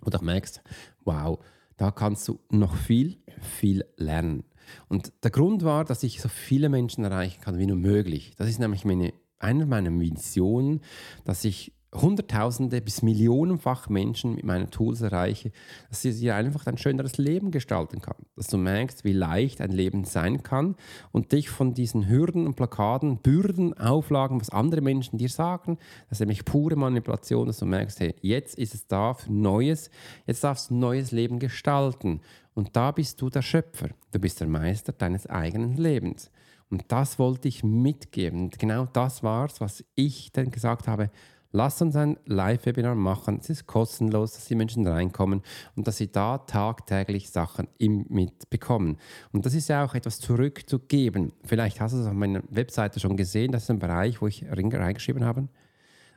wo 0.00 0.10
du 0.10 0.24
merkst, 0.24 0.62
wow, 1.04 1.38
da 1.76 1.90
kannst 1.90 2.26
du 2.28 2.38
noch 2.50 2.76
viel, 2.76 3.18
viel 3.40 3.84
lernen. 3.96 4.44
Und 4.88 5.12
der 5.24 5.30
Grund 5.30 5.64
war, 5.64 5.84
dass 5.84 6.02
ich 6.02 6.20
so 6.20 6.28
viele 6.28 6.68
Menschen 6.68 7.04
erreichen 7.04 7.40
kann 7.40 7.58
wie 7.58 7.66
nur 7.66 7.76
möglich. 7.76 8.34
Das 8.36 8.48
ist 8.48 8.60
nämlich 8.60 8.84
meine 8.84 9.12
eine 9.38 9.66
meiner 9.66 9.90
Visionen, 9.98 10.80
dass 11.24 11.44
ich 11.44 11.72
Hunderttausende 11.94 12.82
bis 12.82 13.00
Millionenfach 13.00 13.88
Menschen 13.88 14.34
mit 14.34 14.44
meinen 14.44 14.70
Tools 14.70 15.00
erreiche, 15.00 15.52
dass 15.88 16.02
sie 16.02 16.12
dir 16.12 16.36
einfach 16.36 16.66
ein 16.66 16.76
schöneres 16.76 17.16
Leben 17.16 17.50
gestalten 17.50 18.02
kann. 18.02 18.16
Dass 18.36 18.48
du 18.48 18.58
merkst, 18.58 19.04
wie 19.04 19.14
leicht 19.14 19.62
ein 19.62 19.70
Leben 19.70 20.04
sein 20.04 20.42
kann 20.42 20.76
und 21.12 21.32
dich 21.32 21.48
von 21.48 21.72
diesen 21.72 22.06
Hürden 22.06 22.46
und 22.46 22.56
Plakaten, 22.56 23.18
Bürden, 23.18 23.72
Auflagen, 23.78 24.38
was 24.38 24.50
andere 24.50 24.82
Menschen 24.82 25.16
dir 25.16 25.30
sagen, 25.30 25.78
das 26.08 26.16
ist 26.16 26.20
nämlich 26.20 26.44
pure 26.44 26.76
Manipulation, 26.76 27.46
dass 27.46 27.58
du 27.58 27.64
merkst, 27.64 28.00
hey, 28.00 28.14
jetzt 28.20 28.58
ist 28.58 28.74
es 28.74 28.86
da 28.86 29.14
für 29.14 29.32
Neues, 29.32 29.90
jetzt 30.26 30.44
darfst 30.44 30.68
du 30.68 30.74
ein 30.74 30.80
neues 30.80 31.10
Leben 31.10 31.38
gestalten. 31.38 32.20
Und 32.52 32.76
da 32.76 32.90
bist 32.90 33.22
du 33.22 33.30
der 33.30 33.42
Schöpfer, 33.42 33.88
du 34.10 34.18
bist 34.18 34.40
der 34.40 34.48
Meister 34.48 34.92
deines 34.92 35.26
eigenen 35.26 35.76
Lebens. 35.76 36.30
Und 36.70 36.84
das 36.88 37.18
wollte 37.18 37.48
ich 37.48 37.64
mitgeben. 37.64 38.44
Und 38.44 38.58
genau 38.58 38.86
das 38.86 39.22
war 39.22 39.46
es, 39.46 39.60
was 39.60 39.84
ich 39.94 40.32
dann 40.32 40.50
gesagt 40.50 40.86
habe, 40.88 41.10
Lass 41.50 41.80
uns 41.80 41.96
ein 41.96 42.18
Live-Webinar 42.26 42.94
machen. 42.94 43.38
Es 43.40 43.48
ist 43.48 43.66
kostenlos, 43.66 44.34
dass 44.34 44.44
die 44.44 44.54
Menschen 44.54 44.86
reinkommen 44.86 45.40
und 45.76 45.88
dass 45.88 45.96
sie 45.96 46.12
da 46.12 46.38
tagtäglich 46.38 47.30
Sachen 47.30 47.68
mitbekommen. 47.78 48.98
Und 49.32 49.46
das 49.46 49.54
ist 49.54 49.68
ja 49.68 49.82
auch 49.82 49.94
etwas 49.94 50.20
zurückzugeben. 50.20 51.32
Vielleicht 51.44 51.80
hast 51.80 51.94
du 51.94 52.00
es 52.00 52.06
auf 52.06 52.12
meiner 52.12 52.42
Webseite 52.50 53.00
schon 53.00 53.16
gesehen. 53.16 53.52
Das 53.52 53.62
ist 53.62 53.70
ein 53.70 53.78
Bereich, 53.78 54.20
wo 54.20 54.26
ich 54.26 54.44
reingeschrieben 54.46 55.24
habe, 55.24 55.48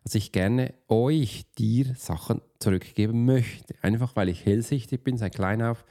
dass 0.03 0.15
ich 0.15 0.33
gerne 0.33 0.73
euch, 0.89 1.45
dir 1.57 1.95
Sachen 1.95 2.41
zurückgeben 2.59 3.23
möchte. 3.23 3.75
Einfach 3.81 4.17
weil 4.17 4.27
ich 4.27 4.45
hellsichtig 4.45 5.01
bin, 5.01 5.17
seit 5.17 5.35
klein 5.35 5.61
auf, 5.61 5.85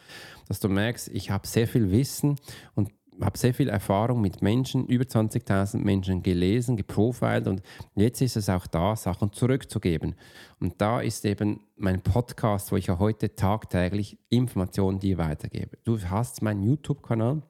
dass 0.48 0.60
du 0.60 0.68
merkst, 0.68 1.08
ich 1.08 1.30
habe 1.30 1.46
sehr 1.46 1.66
viel 1.66 1.90
Wissen 1.90 2.36
und 2.74 2.90
habe 3.24 3.38
sehr 3.38 3.54
viel 3.54 3.68
Erfahrung 3.68 4.20
mit 4.20 4.42
Menschen, 4.42 4.86
über 4.86 5.04
20.000 5.04 5.78
Menschen 5.78 6.22
gelesen, 6.22 6.76
geprofilt 6.76 7.46
und 7.46 7.62
jetzt 7.94 8.20
ist 8.20 8.36
es 8.36 8.48
auch 8.48 8.66
da, 8.66 8.96
Sachen 8.96 9.32
zurückzugeben. 9.32 10.14
Und 10.58 10.80
da 10.80 11.00
ist 11.00 11.24
eben 11.24 11.60
mein 11.76 12.02
Podcast, 12.02 12.72
wo 12.72 12.76
ich 12.76 12.86
ja 12.86 12.98
heute 12.98 13.34
tagtäglich 13.34 14.18
Informationen 14.28 14.98
dir 14.98 15.18
weitergebe. 15.18 15.78
Du 15.84 15.98
hast 16.00 16.42
meinen 16.42 16.62
YouTube-Kanal, 16.62 17.42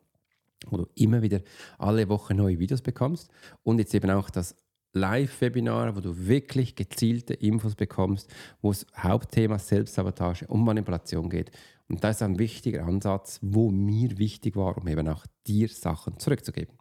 wo 0.68 0.76
du 0.76 0.86
immer 0.94 1.22
wieder 1.22 1.40
alle 1.78 2.08
Wochen 2.08 2.36
neue 2.36 2.58
Videos 2.58 2.82
bekommst 2.82 3.30
und 3.62 3.78
jetzt 3.78 3.94
eben 3.94 4.10
auch 4.10 4.30
das 4.30 4.56
Live-Webinar, 4.92 5.94
wo 5.94 6.00
du 6.00 6.26
wirklich 6.26 6.74
gezielte 6.74 7.34
Infos 7.34 7.76
bekommst, 7.76 8.28
wo 8.60 8.70
es 8.70 8.86
Hauptthema 8.96 9.58
Selbstsabotage 9.58 10.46
und 10.48 10.64
Manipulation 10.64 11.30
geht. 11.30 11.52
Und 11.90 12.04
das 12.04 12.16
ist 12.16 12.22
ein 12.22 12.38
wichtiger 12.38 12.86
Ansatz, 12.86 13.40
wo 13.42 13.70
mir 13.70 14.16
wichtig 14.18 14.56
war, 14.56 14.78
um 14.78 14.86
eben 14.86 15.08
auch 15.08 15.26
dir 15.46 15.68
Sachen 15.68 16.18
zurückzugeben. 16.18 16.74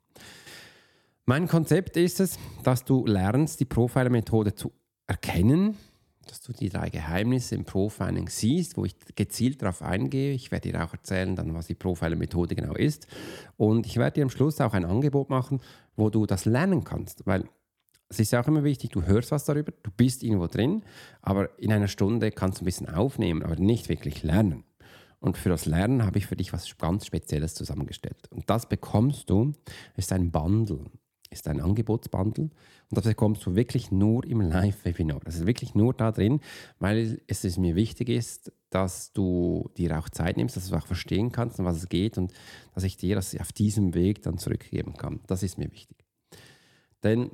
Mein 1.25 1.47
Konzept 1.47 1.97
ist 1.97 2.19
es, 2.19 2.39
dass 2.63 2.85
du 2.85 3.05
lernst, 3.05 3.59
die 3.59 3.65
Profiler-Methode 3.65 4.55
zu 4.55 4.71
erkennen, 5.07 5.77
dass 6.27 6.41
du 6.41 6.53
die 6.53 6.69
drei 6.69 6.89
Geheimnisse 6.89 7.55
im 7.55 7.65
Profiling 7.65 8.29
siehst, 8.29 8.77
wo 8.77 8.85
ich 8.85 8.95
gezielt 9.15 9.61
darauf 9.61 9.81
eingehe. 9.81 10.33
Ich 10.33 10.51
werde 10.51 10.71
dir 10.71 10.83
auch 10.83 10.93
erzählen, 10.93 11.35
dann, 11.35 11.55
was 11.55 11.67
die 11.67 11.75
Profiler-Methode 11.75 12.55
genau 12.55 12.75
ist. 12.75 13.07
Und 13.57 13.87
ich 13.87 13.97
werde 13.97 14.15
dir 14.15 14.23
am 14.23 14.29
Schluss 14.29 14.61
auch 14.61 14.73
ein 14.73 14.85
Angebot 14.85 15.29
machen, 15.29 15.59
wo 15.95 16.11
du 16.11 16.27
das 16.27 16.45
lernen 16.45 16.83
kannst, 16.83 17.25
weil 17.25 17.45
es 18.09 18.19
ist 18.19 18.33
auch 18.33 18.47
immer 18.47 18.63
wichtig, 18.63 18.91
du 18.91 19.03
hörst 19.03 19.31
was 19.31 19.45
darüber, 19.45 19.71
du 19.83 19.91
bist 19.91 20.23
irgendwo 20.23 20.47
drin, 20.47 20.83
aber 21.21 21.57
in 21.59 21.71
einer 21.71 21.87
Stunde 21.87 22.31
kannst 22.31 22.59
du 22.59 22.63
ein 22.63 22.65
bisschen 22.65 22.89
aufnehmen, 22.89 23.43
aber 23.43 23.55
nicht 23.55 23.87
wirklich 23.87 24.23
lernen. 24.23 24.63
Und 25.19 25.37
für 25.37 25.49
das 25.49 25.65
Lernen 25.65 26.05
habe 26.05 26.17
ich 26.17 26.27
für 26.27 26.35
dich 26.35 26.53
was 26.53 26.77
ganz 26.77 27.05
Spezielles 27.05 27.53
zusammengestellt. 27.53 28.27
Und 28.31 28.49
das 28.49 28.69
bekommst 28.69 29.29
du, 29.29 29.53
ist 29.97 30.13
ein 30.13 30.31
Bundle, 30.31 30.85
ist 31.29 31.47
ein 31.47 31.59
Angebotsbundle. 31.59 32.45
Und 32.45 32.97
das 32.97 33.05
bekommst 33.05 33.45
du 33.45 33.55
wirklich 33.55 33.91
nur 33.91 34.25
im 34.25 34.41
Live-Webinar. 34.41 35.19
Das 35.25 35.35
ist 35.35 35.45
wirklich 35.45 35.75
nur 35.75 35.93
da 35.93 36.11
drin, 36.11 36.39
weil 36.79 37.21
es 37.27 37.57
mir 37.57 37.75
wichtig 37.75 38.09
ist, 38.09 38.51
dass 38.69 39.13
du 39.13 39.69
dir 39.77 39.99
auch 39.99 40.09
Zeit 40.09 40.37
nimmst, 40.37 40.55
dass 40.55 40.69
du 40.69 40.75
auch 40.75 40.87
verstehen 40.87 41.31
kannst, 41.31 41.59
um 41.59 41.65
was 41.65 41.77
es 41.77 41.89
geht 41.89 42.17
und 42.17 42.33
dass 42.73 42.83
ich 42.83 42.97
dir 42.97 43.15
das 43.15 43.37
auf 43.39 43.51
diesem 43.51 43.93
Weg 43.93 44.21
dann 44.21 44.37
zurückgeben 44.37 44.93
kann. 44.93 45.19
Das 45.27 45.43
ist 45.43 45.57
mir 45.57 45.71
wichtig. 45.71 45.97
Denn 47.03 47.31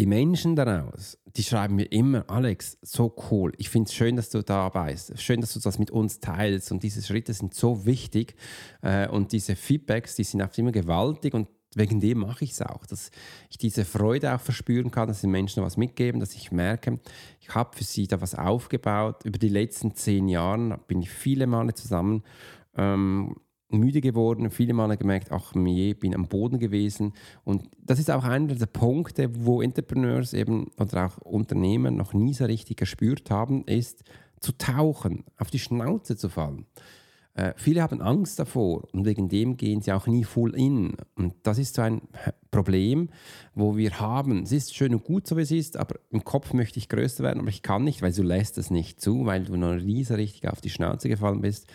die 0.00 0.06
Menschen 0.06 0.56
daraus, 0.56 1.18
die 1.36 1.42
schreiben 1.42 1.76
mir 1.76 1.84
immer, 1.92 2.24
Alex, 2.26 2.78
so 2.80 3.14
cool. 3.30 3.52
Ich 3.58 3.68
finde 3.68 3.88
es 3.88 3.94
schön, 3.94 4.16
dass 4.16 4.30
du 4.30 4.42
dabei 4.42 4.92
bist. 4.92 5.20
Schön, 5.20 5.42
dass 5.42 5.52
du 5.52 5.60
das 5.60 5.78
mit 5.78 5.90
uns 5.90 6.20
teilst. 6.20 6.72
Und 6.72 6.82
diese 6.82 7.02
Schritte 7.02 7.34
sind 7.34 7.52
so 7.52 7.84
wichtig. 7.84 8.34
Äh, 8.80 9.08
und 9.08 9.32
diese 9.32 9.56
Feedbacks, 9.56 10.16
die 10.16 10.24
sind 10.24 10.40
auch 10.40 10.56
immer 10.56 10.72
gewaltig. 10.72 11.34
Und 11.34 11.48
wegen 11.74 12.00
dem 12.00 12.20
mache 12.20 12.44
ich 12.44 12.52
es 12.52 12.62
auch, 12.62 12.86
dass 12.86 13.10
ich 13.50 13.58
diese 13.58 13.84
Freude 13.84 14.34
auch 14.34 14.40
verspüren 14.40 14.90
kann, 14.90 15.08
dass 15.08 15.20
die 15.20 15.26
Menschen 15.26 15.62
was 15.62 15.76
mitgeben, 15.76 16.18
dass 16.18 16.34
ich 16.34 16.50
merke, 16.50 16.98
ich 17.38 17.54
habe 17.54 17.76
für 17.76 17.84
sie 17.84 18.06
da 18.06 18.22
was 18.22 18.34
aufgebaut. 18.34 19.26
Über 19.26 19.38
die 19.38 19.50
letzten 19.50 19.94
zehn 19.94 20.28
Jahre 20.28 20.80
bin 20.88 21.02
ich 21.02 21.10
viele 21.10 21.46
Male 21.46 21.74
zusammen. 21.74 22.22
Ähm, 22.74 23.36
müde 23.70 24.00
geworden, 24.00 24.50
viele 24.50 24.74
Male 24.74 24.96
gemerkt, 24.96 25.32
ach 25.32 25.54
je, 25.54 25.94
bin 25.94 26.14
am 26.14 26.26
Boden 26.26 26.58
gewesen. 26.58 27.12
Und 27.44 27.68
das 27.84 27.98
ist 27.98 28.10
auch 28.10 28.24
einer 28.24 28.54
der 28.54 28.66
Punkte, 28.66 29.30
wo 29.44 29.62
Entrepreneurs 29.62 30.32
eben 30.32 30.70
oder 30.78 31.06
auch 31.06 31.18
Unternehmen 31.18 31.96
noch 31.96 32.12
nie 32.12 32.34
so 32.34 32.44
richtig 32.44 32.78
gespürt 32.78 33.30
haben, 33.30 33.64
ist 33.64 34.04
zu 34.40 34.52
tauchen, 34.52 35.24
auf 35.38 35.50
die 35.50 35.58
Schnauze 35.58 36.16
zu 36.16 36.28
fallen. 36.28 36.66
Äh, 37.34 37.52
viele 37.56 37.82
haben 37.82 38.02
Angst 38.02 38.38
davor 38.38 38.88
und 38.92 39.04
wegen 39.04 39.28
dem 39.28 39.56
gehen 39.56 39.82
sie 39.82 39.92
auch 39.92 40.06
nie 40.06 40.24
full 40.24 40.54
in. 40.54 40.96
Und 41.14 41.34
das 41.44 41.58
ist 41.58 41.76
so 41.76 41.82
ein 41.82 42.02
Problem, 42.50 43.08
wo 43.54 43.76
wir 43.76 44.00
haben. 44.00 44.42
Es 44.42 44.52
ist 44.52 44.74
schön 44.74 44.94
und 44.94 45.04
gut, 45.04 45.28
so 45.28 45.36
wie 45.36 45.42
es 45.42 45.52
ist, 45.52 45.76
aber 45.76 45.96
im 46.10 46.24
Kopf 46.24 46.52
möchte 46.52 46.78
ich 46.78 46.88
größer 46.88 47.22
werden, 47.22 47.40
aber 47.40 47.48
ich 47.48 47.62
kann 47.62 47.84
nicht, 47.84 48.02
weil 48.02 48.12
du 48.12 48.22
lässt 48.22 48.58
es 48.58 48.70
nicht 48.70 49.00
zu, 49.00 49.26
weil 49.26 49.44
du 49.44 49.56
noch 49.56 49.76
nie 49.76 50.02
so 50.02 50.14
richtig 50.14 50.48
auf 50.48 50.60
die 50.60 50.70
Schnauze 50.70 51.08
gefallen 51.08 51.40
bist, 51.40 51.68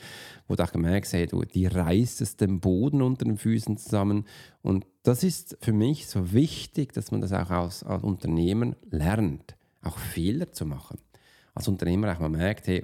wo 0.48 0.56
du 0.56 0.64
auch 0.64 0.72
gemerkt 0.72 1.08
hast, 1.08 1.14
hey, 1.14 1.28
du, 1.28 1.44
die 1.44 1.66
reißt 1.66 2.22
es 2.22 2.38
den 2.38 2.60
Boden 2.60 3.02
unter 3.02 3.26
den 3.26 3.38
Füßen 3.38 3.78
zusammen. 3.78 4.26
Und 4.62 4.86
das 5.04 5.24
ist 5.24 5.58
für 5.62 5.74
mich 5.74 6.08
so 6.08 6.34
wichtig, 6.34 6.94
dass 6.94 7.12
man 7.12 7.22
das 7.22 7.34
auch 7.34 7.50
als, 7.50 7.84
als 7.84 8.04
Unternehmen 8.04 8.76
lernt, 8.90 9.56
auch 9.82 9.98
Fehler 9.98 10.52
zu 10.52 10.66
machen. 10.66 11.00
Als 11.54 11.68
Unternehmer 11.68 12.14
auch 12.14 12.20
mal 12.20 12.30
merkt, 12.30 12.68
hey, 12.68 12.84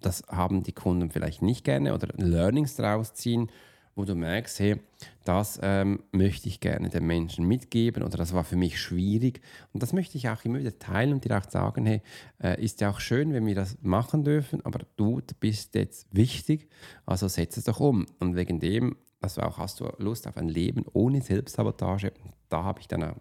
das 0.00 0.22
haben 0.28 0.62
die 0.62 0.72
Kunden 0.72 1.10
vielleicht 1.10 1.42
nicht 1.42 1.64
gerne 1.64 1.94
oder 1.94 2.08
Learnings 2.16 2.76
daraus 2.76 3.14
ziehen, 3.14 3.50
wo 3.96 4.04
du 4.04 4.14
merkst, 4.14 4.60
hey, 4.60 4.76
das 5.24 5.58
ähm, 5.62 6.02
möchte 6.12 6.48
ich 6.48 6.60
gerne 6.60 6.90
den 6.90 7.06
Menschen 7.06 7.48
mitgeben 7.48 8.02
oder 8.02 8.18
das 8.18 8.34
war 8.34 8.44
für 8.44 8.54
mich 8.54 8.78
schwierig. 8.78 9.40
Und 9.72 9.82
das 9.82 9.94
möchte 9.94 10.18
ich 10.18 10.28
auch 10.28 10.44
immer 10.44 10.60
wieder 10.60 10.78
teilen 10.78 11.14
und 11.14 11.24
dir 11.24 11.36
auch 11.36 11.50
sagen, 11.50 11.86
hey, 11.86 12.02
äh, 12.40 12.62
ist 12.62 12.82
ja 12.82 12.90
auch 12.90 13.00
schön, 13.00 13.32
wenn 13.32 13.46
wir 13.46 13.54
das 13.54 13.78
machen 13.80 14.22
dürfen, 14.22 14.64
aber 14.64 14.80
du 14.96 15.20
bist 15.40 15.74
jetzt 15.74 16.06
wichtig, 16.12 16.68
also 17.06 17.26
setz 17.26 17.56
es 17.56 17.64
doch 17.64 17.80
um. 17.80 18.06
Und 18.20 18.36
wegen 18.36 18.60
dem, 18.60 18.96
also 19.22 19.40
auch 19.40 19.56
hast 19.58 19.80
du 19.80 19.90
Lust 19.96 20.28
auf 20.28 20.36
ein 20.36 20.48
Leben 20.48 20.84
ohne 20.92 21.22
Selbstsabotage. 21.22 22.12
Da 22.50 22.64
habe 22.64 22.80
ich 22.80 22.88
dann 22.88 23.02
auch 23.02 23.16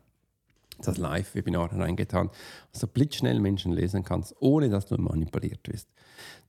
das 0.79 0.97
Live-Webinar 0.97 1.71
reingetan, 1.71 2.29
dass 2.73 2.85
blitzschnell 2.85 3.39
Menschen 3.39 3.71
lesen 3.71 4.03
kannst, 4.03 4.35
ohne 4.41 4.69
dass 4.69 4.85
du 4.85 4.97
manipuliert 4.97 5.71
wirst. 5.71 5.87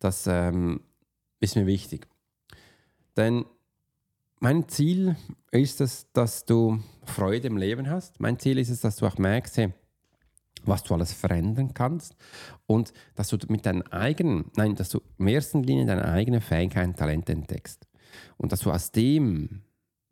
Das 0.00 0.26
ähm, 0.26 0.80
ist 1.38 1.54
mir 1.54 1.66
wichtig. 1.66 2.09
Denn 3.16 3.45
mein 4.47 4.69
Ziel 4.69 5.17
ist 5.50 5.81
es, 5.81 6.07
dass 6.12 6.45
du 6.45 6.79
Freude 7.03 7.49
im 7.49 7.57
Leben 7.57 7.91
hast. 7.91 8.21
Mein 8.21 8.38
Ziel 8.38 8.59
ist 8.59 8.71
es, 8.71 8.81
dass 8.81 8.95
du 8.95 9.05
auch 9.05 9.19
merkst, 9.19 9.57
hey, 9.57 9.73
was 10.65 10.85
du 10.85 10.95
alles 10.95 11.12
verändern 11.12 11.75
kannst 11.75 12.15
und 12.67 12.93
dass 13.17 13.26
du 13.26 13.38
mit 13.49 13.67
deinen 13.67 13.83
eigenen, 13.91 14.45
nein, 14.55 14.76
dass 14.76 14.91
du 14.91 15.00
in 15.19 15.26
erster 15.26 15.59
Linie 15.59 15.87
deine 15.87 16.05
eigenen 16.05 16.41
Fähigkeiten, 16.41 16.95
Talente 16.95 17.33
entdeckst 17.33 17.88
und 18.37 18.53
dass 18.53 18.61
du 18.61 18.71
aus 18.71 18.93
dem 18.93 19.62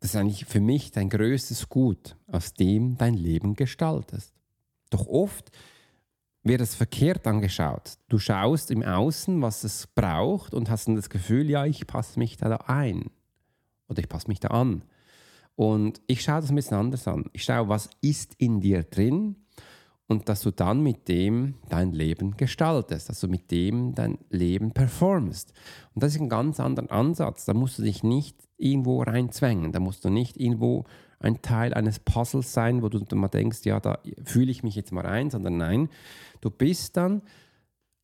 das 0.00 0.11
ist 0.11 0.17
eigentlich 0.17 0.47
für 0.47 0.61
mich 0.61 0.91
dein 0.91 1.11
größtes 1.11 1.69
Gut, 1.69 2.17
aus 2.26 2.55
dem 2.55 2.99
dein 2.99 3.14
Leben 3.14 3.55
gestaltest. 3.55 4.35
Doch 4.91 5.07
oft 5.07 5.53
wird 6.43 6.61
es 6.61 6.75
verkehrt 6.75 7.25
angeschaut. 7.29 7.99
Du 8.09 8.19
schaust 8.19 8.73
im 8.73 8.83
Außen, 8.83 9.41
was 9.41 9.62
es 9.62 9.87
braucht 9.87 10.55
und 10.55 10.71
hast 10.71 10.88
dann 10.88 10.97
das 10.97 11.09
Gefühl, 11.09 11.49
ja, 11.49 11.67
ich 11.67 11.87
passe 11.87 12.19
mich 12.19 12.37
da 12.37 12.57
ein 12.67 13.11
oder 13.88 14.00
ich 14.00 14.09
passe 14.09 14.29
mich 14.29 14.41
da 14.41 14.49
an. 14.49 14.83
Und 15.57 16.00
ich 16.07 16.23
schaue 16.23 16.41
das 16.41 16.50
ein 16.50 16.57
bisschen 16.57 16.79
anders 16.79 17.07
an. 17.07 17.26
Ich 17.33 17.45
schaue, 17.45 17.69
was 17.69 17.91
ist 18.00 18.35
in 18.38 18.61
dir 18.61 18.83
drin 18.83 19.37
und 20.07 20.29
dass 20.29 20.43
du 20.43 20.50
dann 20.50 20.83
mit 20.83 21.09
dem 21.09 21.55
dein 21.69 21.93
Leben 21.93 22.37
gestaltest, 22.37 23.09
dass 23.09 23.21
du 23.21 23.29
mit 23.29 23.50
dem 23.50 23.95
dein 23.95 24.19
Leben 24.31 24.73
performst. 24.73 25.53
Und 25.95 26.03
das 26.03 26.14
ist 26.14 26.21
ein 26.21 26.29
ganz 26.29 26.61
anderer 26.61 26.91
Ansatz. 26.91 27.45
Da 27.45 27.55
musst 27.55 27.79
du 27.79 27.83
dich 27.83 28.03
nicht 28.03 28.37
irgendwo 28.57 29.03
reinzwängen, 29.03 29.73
da 29.73 29.81
musst 29.81 30.05
du 30.05 30.11
nicht 30.11 30.37
irgendwo 30.38 30.85
ein 31.21 31.41
Teil 31.41 31.73
eines 31.73 32.00
Puzzles 32.00 32.53
sein, 32.53 32.83
wo 32.83 32.88
du 32.88 33.17
mal 33.17 33.29
denkst, 33.29 33.61
ja, 33.64 33.81
da 33.81 33.99
fühle 34.25 34.50
ich 34.50 34.62
mich 34.62 34.75
jetzt 34.75 34.93
mal 34.93 35.07
rein, 35.07 35.31
sondern 35.31 35.57
nein, 35.57 35.88
du 36.41 36.50
bist 36.50 36.97
dann 36.97 37.23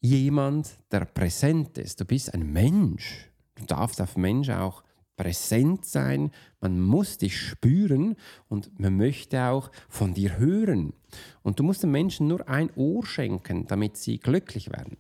jemand, 0.01 0.71
der 0.91 1.05
präsent 1.05 1.77
ist. 1.77 2.01
Du 2.01 2.05
bist 2.07 2.33
ein 2.33 2.51
Mensch. 2.51 3.31
Du 3.57 3.67
darfst 3.67 4.01
auf 4.01 4.17
Mensch 4.17 4.49
auch 4.49 4.83
präsent 5.21 5.85
sein, 5.85 6.31
man 6.63 6.81
muss 6.81 7.19
dich 7.19 7.39
spüren 7.39 8.17
und 8.49 8.81
man 8.81 8.97
möchte 8.97 9.45
auch 9.45 9.71
von 9.91 10.15
dir 10.15 10.39
hören. 10.39 10.95
Und 11.43 11.59
du 11.59 11.63
musst 11.63 11.83
den 11.83 11.91
Menschen 11.91 12.27
nur 12.27 12.49
ein 12.49 12.71
Ohr 12.75 13.05
schenken, 13.05 13.67
damit 13.67 13.99
sie 13.99 14.19
glücklich 14.19 14.71
werden. 14.71 14.97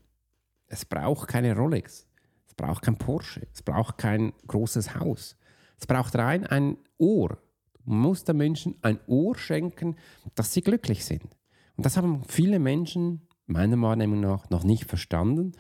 Es 0.67 0.85
braucht 0.85 1.27
keine 1.27 1.57
Rolex, 1.57 2.07
es 2.47 2.53
braucht 2.53 2.83
kein 2.83 2.99
Porsche, 2.99 3.47
es 3.55 3.63
braucht 3.63 3.97
kein 3.97 4.35
großes 4.47 4.95
Haus. 4.95 5.39
Es 5.79 5.87
braucht 5.87 6.15
rein 6.17 6.47
ein 6.47 6.77
Ohr. 6.99 7.39
Du 7.87 7.91
musst 7.91 8.29
den 8.29 8.37
Menschen 8.37 8.75
ein 8.83 9.01
Ohr 9.07 9.39
schenken, 9.39 9.97
dass 10.35 10.53
sie 10.53 10.61
glücklich 10.61 11.07
sind. 11.07 11.35
Und 11.79 11.87
das 11.87 11.97
haben 11.97 12.25
viele 12.25 12.59
Menschen 12.59 13.27
meiner 13.47 13.81
Wahrnehmung 13.81 14.21
nach 14.21 14.51
noch 14.51 14.65
nicht 14.65 14.85
verstanden 14.85 15.53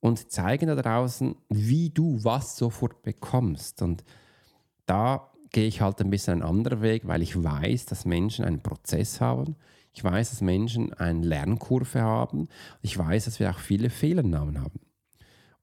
und 0.00 0.30
zeigen 0.30 0.68
da 0.68 0.74
draußen, 0.74 1.36
wie 1.48 1.90
du 1.90 2.22
was 2.22 2.56
sofort 2.56 3.02
bekommst. 3.02 3.82
Und 3.82 4.04
da 4.86 5.30
gehe 5.50 5.66
ich 5.66 5.80
halt 5.80 6.00
ein 6.00 6.10
bisschen 6.10 6.34
einen 6.34 6.42
anderen 6.42 6.82
Weg, 6.82 7.06
weil 7.06 7.22
ich 7.22 7.42
weiß, 7.42 7.86
dass 7.86 8.04
Menschen 8.04 8.44
einen 8.44 8.62
Prozess 8.62 9.20
haben. 9.20 9.56
Ich 9.92 10.04
weiß, 10.04 10.30
dass 10.30 10.40
Menschen 10.40 10.92
eine 10.94 11.26
Lernkurve 11.26 12.02
haben. 12.02 12.48
Ich 12.82 12.96
weiß, 12.96 13.24
dass 13.24 13.40
wir 13.40 13.50
auch 13.50 13.58
viele 13.58 13.90
Fehlernamen 13.90 14.60
haben. 14.60 14.80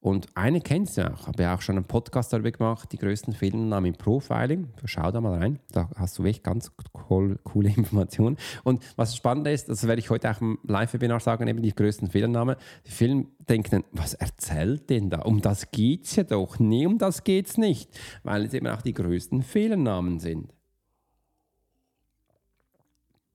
Und 0.05 0.27
eine 0.35 0.62
kennst 0.62 0.97
du 0.97 1.12
auch, 1.12 1.25
habe 1.25 1.41
ja 1.41 1.55
auch 1.55 1.63
schon 1.63 1.77
einen 1.77 1.85
Podcast 1.85 2.31
darüber 2.31 2.51
gemacht, 2.51 2.91
die 2.91 3.00
größten 3.00 3.33
Fehlernamen 3.33 3.91
im 3.91 3.97
Profiling. 3.97 4.67
Schau 4.85 5.09
da 5.09 5.19
mal 5.19 5.39
rein, 5.39 5.57
da 5.71 5.89
hast 5.95 6.19
du 6.19 6.25
echt 6.25 6.43
ganz 6.43 6.71
cool, 7.09 7.39
coole 7.43 7.69
Informationen. 7.75 8.38
Und 8.63 8.83
was 8.97 9.15
spannend 9.15 9.47
ist, 9.47 9.67
das 9.67 9.88
werde 9.88 10.00
ich 10.00 10.12
heute 10.12 10.29
auch 10.29 10.39
im 10.41 10.59
Live-Webinar 10.62 11.21
sagen, 11.21 11.47
eben 11.47 11.63
die 11.63 11.74
größten 11.74 12.12
Fehlernamen. 12.12 12.55
Die 12.85 12.91
Film 12.91 13.29
denken 13.50 13.83
was 13.93 14.13
erzählt 14.13 14.91
denn 14.91 15.09
da? 15.09 15.21
Um 15.21 15.41
das 15.41 15.71
geht 15.71 16.05
es 16.05 16.15
ja 16.17 16.24
doch. 16.24 16.59
Nee, 16.59 16.85
um 16.85 17.00
das 17.00 17.24
geht 17.24 17.47
es 17.47 17.57
nicht, 17.57 17.89
weil 18.21 18.45
es 18.45 18.53
eben 18.53 18.67
auch 18.67 18.83
die 18.83 18.93
größten 18.93 19.41
Fehlernamen 19.41 20.19
sind. 20.19 20.53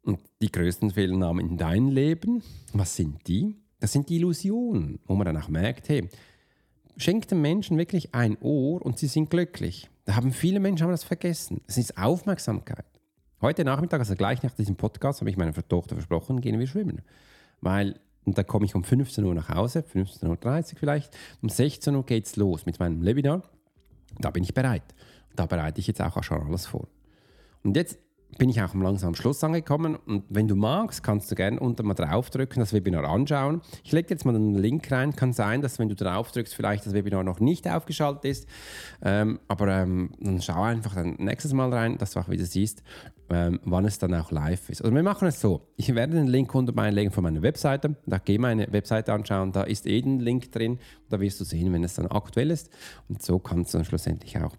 Und 0.03 0.21
die 0.41 0.53
größten 0.53 0.93
Fehlernamen 0.93 1.51
in 1.51 1.57
deinem 1.57 1.89
Leben, 1.89 2.45
was 2.73 2.95
sind 2.95 3.27
die? 3.27 3.57
Das 3.81 3.93
sind 3.93 4.09
die 4.09 4.19
Illusionen, 4.19 5.01
wo 5.07 5.17
man 5.17 5.25
dann 5.25 5.39
auch 5.39 5.49
merkt, 5.49 5.89
hey, 5.89 6.09
schenkt 7.01 7.31
den 7.31 7.41
Menschen 7.41 7.79
wirklich 7.79 8.15
ein 8.15 8.37
Ohr 8.41 8.83
und 8.83 8.99
sie 8.99 9.07
sind 9.07 9.31
glücklich. 9.31 9.89
Da 10.05 10.17
haben 10.17 10.33
viele 10.33 10.61
Menschen 10.61 10.85
haben 10.85 10.91
das 10.91 11.05
vergessen. 11.05 11.61
Es 11.67 11.79
ist 11.79 11.97
Aufmerksamkeit. 11.97 12.85
Heute 13.41 13.65
Nachmittag, 13.65 14.01
also 14.01 14.15
gleich 14.15 14.43
nach 14.43 14.53
diesem 14.53 14.77
Podcast, 14.77 15.21
habe 15.21 15.31
ich 15.31 15.37
meiner 15.37 15.55
Tochter 15.55 15.95
versprochen, 15.95 16.41
gehen 16.41 16.59
wir 16.59 16.67
schwimmen. 16.67 17.01
Weil, 17.61 17.99
und 18.25 18.37
da 18.37 18.43
komme 18.43 18.67
ich 18.67 18.75
um 18.75 18.85
15 18.85 19.25
Uhr 19.25 19.35
nach 19.35 19.49
Hause, 19.49 19.81
15.30 19.81 20.27
Uhr 20.75 20.79
vielleicht. 20.79 21.17
Um 21.41 21.49
16 21.49 21.95
Uhr 21.95 22.05
geht 22.05 22.27
es 22.27 22.37
los 22.37 22.67
mit 22.67 22.79
meinem 22.79 23.05
Webinar. 23.05 23.43
Da 24.19 24.31
bin 24.31 24.43
ich 24.43 24.53
bereit. 24.53 24.83
Da 25.37 25.47
bereite 25.47 25.81
ich 25.81 25.87
jetzt 25.87 26.03
auch 26.03 26.23
schon 26.23 26.43
alles 26.43 26.67
vor. 26.67 26.87
Und 27.63 27.77
jetzt 27.77 27.99
bin 28.39 28.49
ich 28.49 28.63
auch 28.63 28.75
am 28.75 28.83
langsamen 28.83 29.15
Schluss 29.15 29.43
angekommen. 29.45 29.97
Und 30.07 30.25
wenn 30.29 30.49
du 30.49 30.57
magst, 30.57 31.03
kannst 31.03 31.31
du 31.31 31.35
gerne 31.35 31.61
unten 31.61 31.87
mal 31.87 31.95
draufdrücken, 31.95 32.61
das 32.61 32.73
Webinar 32.73 33.05
anschauen. 33.05 33.61
Ich 33.85 33.93
lege 33.93 34.09
jetzt 34.11 34.25
mal 34.25 34.35
einen 34.35 34.55
Link 34.55 34.91
rein. 34.91 35.15
Kann 35.15 35.33
sein, 35.33 35.61
dass 35.61 35.79
wenn 35.79 35.89
du 35.89 35.95
draufdrückst, 35.95 36.55
vielleicht 36.55 36.87
das 36.87 36.93
Webinar 36.93 37.25
noch 37.25 37.41
nicht 37.41 37.69
aufgeschaltet 37.69 38.25
ist. 38.25 38.49
Ähm, 39.03 39.41
aber 39.49 39.69
ähm, 39.69 40.11
dann 40.21 40.41
schau 40.41 40.63
einfach 40.63 40.95
dann 40.95 41.17
nächstes 41.19 41.53
Mal 41.53 41.73
rein, 41.73 41.99
dass 41.99 42.13
du 42.13 42.21
auch 42.21 42.29
wieder 42.29 42.45
siehst, 42.45 42.83
ähm, 43.31 43.61
wann 43.65 43.85
es 43.85 43.99
dann 43.99 44.15
auch 44.15 44.31
live 44.31 44.71
ist. 44.71 44.83
Also 44.83 44.95
wir 44.95 45.03
machen 45.03 45.29
es 45.29 45.41
so. 45.41 45.69
Ich 45.77 45.95
werde 45.95 46.15
den 46.15 46.27
Link 46.27 46.55
unten 46.55 46.79
einlegen 46.79 47.13
von 47.13 47.23
meiner 47.23 47.43
Webseite. 47.43 47.97
Da 48.07 48.19
geh 48.19 48.39
meine 48.39 48.73
Webseite 48.73 49.13
anschauen. 49.13 49.53
Da 49.53 49.63
ist 49.63 49.87
eh 49.87 50.01
ein 50.01 50.21
Link 50.21 50.51
drin. 50.53 50.79
Da 51.09 51.21
wirst 51.21 51.41
du 51.41 51.45
sehen, 51.45 51.73
wenn 51.73 51.85
es 51.85 51.95
dann 51.95 52.07
aktuell 52.07 52.51
ist. 52.51 52.71
Und 53.09 53.23
so 53.23 53.39
kannst 53.39 53.75
du 53.75 53.79
dann 53.79 53.85
schlussendlich 53.85 54.39
auch 54.39 54.57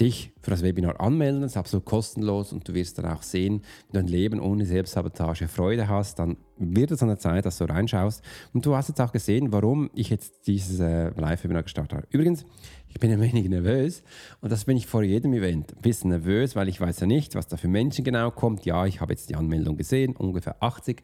dich 0.00 0.32
für 0.40 0.50
das 0.50 0.62
Webinar 0.62 1.00
anmelden. 1.00 1.42
Das 1.42 1.52
ist 1.52 1.56
absolut 1.56 1.84
kostenlos 1.84 2.52
und 2.52 2.68
du 2.68 2.74
wirst 2.74 2.98
dann 2.98 3.06
auch 3.06 3.22
sehen, 3.22 3.62
wenn 3.90 4.06
du 4.06 4.06
ein 4.06 4.12
Leben 4.12 4.40
ohne 4.40 4.66
Selbstsabotage 4.66 5.48
Freude 5.48 5.88
hast, 5.88 6.18
dann 6.18 6.36
wird 6.56 6.90
es 6.90 7.02
an 7.02 7.08
der 7.08 7.18
Zeit, 7.18 7.46
dass 7.46 7.58
du 7.58 7.64
reinschaust. 7.64 8.22
Und 8.52 8.66
du 8.66 8.74
hast 8.74 8.88
jetzt 8.88 9.00
auch 9.00 9.12
gesehen, 9.12 9.52
warum 9.52 9.90
ich 9.94 10.10
jetzt 10.10 10.46
dieses 10.46 10.80
äh, 10.80 11.10
Live-Webinar 11.10 11.62
gestartet 11.62 11.98
habe. 11.98 12.06
Übrigens, 12.10 12.44
ich 12.88 13.00
bin 13.00 13.10
ein 13.10 13.20
wenig 13.20 13.48
nervös 13.48 14.02
und 14.40 14.50
das 14.52 14.64
bin 14.64 14.76
ich 14.76 14.86
vor 14.86 15.02
jedem 15.02 15.32
Event. 15.32 15.76
Ein 15.76 15.82
bisschen 15.82 16.10
nervös, 16.10 16.54
weil 16.56 16.68
ich 16.68 16.80
weiß 16.80 17.00
ja 17.00 17.06
nicht, 17.06 17.34
was 17.34 17.48
da 17.48 17.56
für 17.56 17.68
Menschen 17.68 18.04
genau 18.04 18.30
kommt. 18.30 18.64
Ja, 18.64 18.86
ich 18.86 19.00
habe 19.00 19.12
jetzt 19.12 19.30
die 19.30 19.36
Anmeldung 19.36 19.76
gesehen, 19.76 20.14
ungefähr 20.16 20.62
80, 20.62 21.02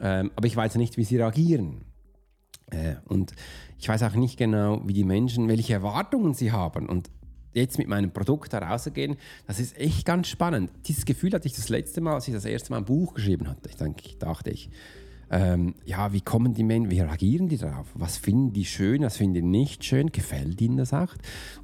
ähm, 0.00 0.30
aber 0.36 0.46
ich 0.46 0.56
weiß 0.56 0.74
ja 0.74 0.78
nicht, 0.78 0.96
wie 0.96 1.04
sie 1.04 1.16
reagieren. 1.16 1.84
Äh, 2.70 2.96
und 3.06 3.32
ich 3.78 3.88
weiß 3.88 4.02
auch 4.04 4.14
nicht 4.14 4.38
genau, 4.38 4.80
wie 4.86 4.92
die 4.92 5.04
Menschen, 5.04 5.48
welche 5.48 5.74
Erwartungen 5.74 6.34
sie 6.34 6.52
haben. 6.52 6.88
Und 6.88 7.10
jetzt 7.54 7.78
mit 7.78 7.88
meinem 7.88 8.10
Produkt 8.10 8.52
da 8.52 8.58
rausgehen, 8.58 9.16
das 9.46 9.60
ist 9.60 9.78
echt 9.78 10.04
ganz 10.04 10.28
spannend. 10.28 10.70
Dieses 10.86 11.04
Gefühl 11.04 11.32
hatte 11.32 11.46
ich 11.46 11.54
das 11.54 11.68
letzte 11.68 12.00
Mal, 12.00 12.14
als 12.14 12.28
ich 12.28 12.34
das 12.34 12.44
erste 12.44 12.70
Mal 12.70 12.78
ein 12.78 12.84
Buch 12.84 13.14
geschrieben 13.14 13.48
hatte. 13.48 13.68
Ich 13.68 13.76
denke, 13.76 14.16
dachte 14.18 14.50
ich, 14.50 14.70
ähm, 15.30 15.74
ja, 15.84 16.12
wie 16.12 16.20
kommen 16.20 16.54
die 16.54 16.62
Menschen, 16.62 16.90
wie 16.90 17.00
reagieren 17.00 17.48
die 17.48 17.56
darauf? 17.56 17.86
Was 17.94 18.18
finden 18.18 18.52
die 18.52 18.64
schön, 18.64 19.02
was 19.02 19.16
finden 19.16 19.34
die 19.34 19.42
nicht 19.42 19.84
schön? 19.84 20.12
Gefällt 20.12 20.60
ihnen 20.60 20.76
das 20.76 20.92
auch? 20.92 21.14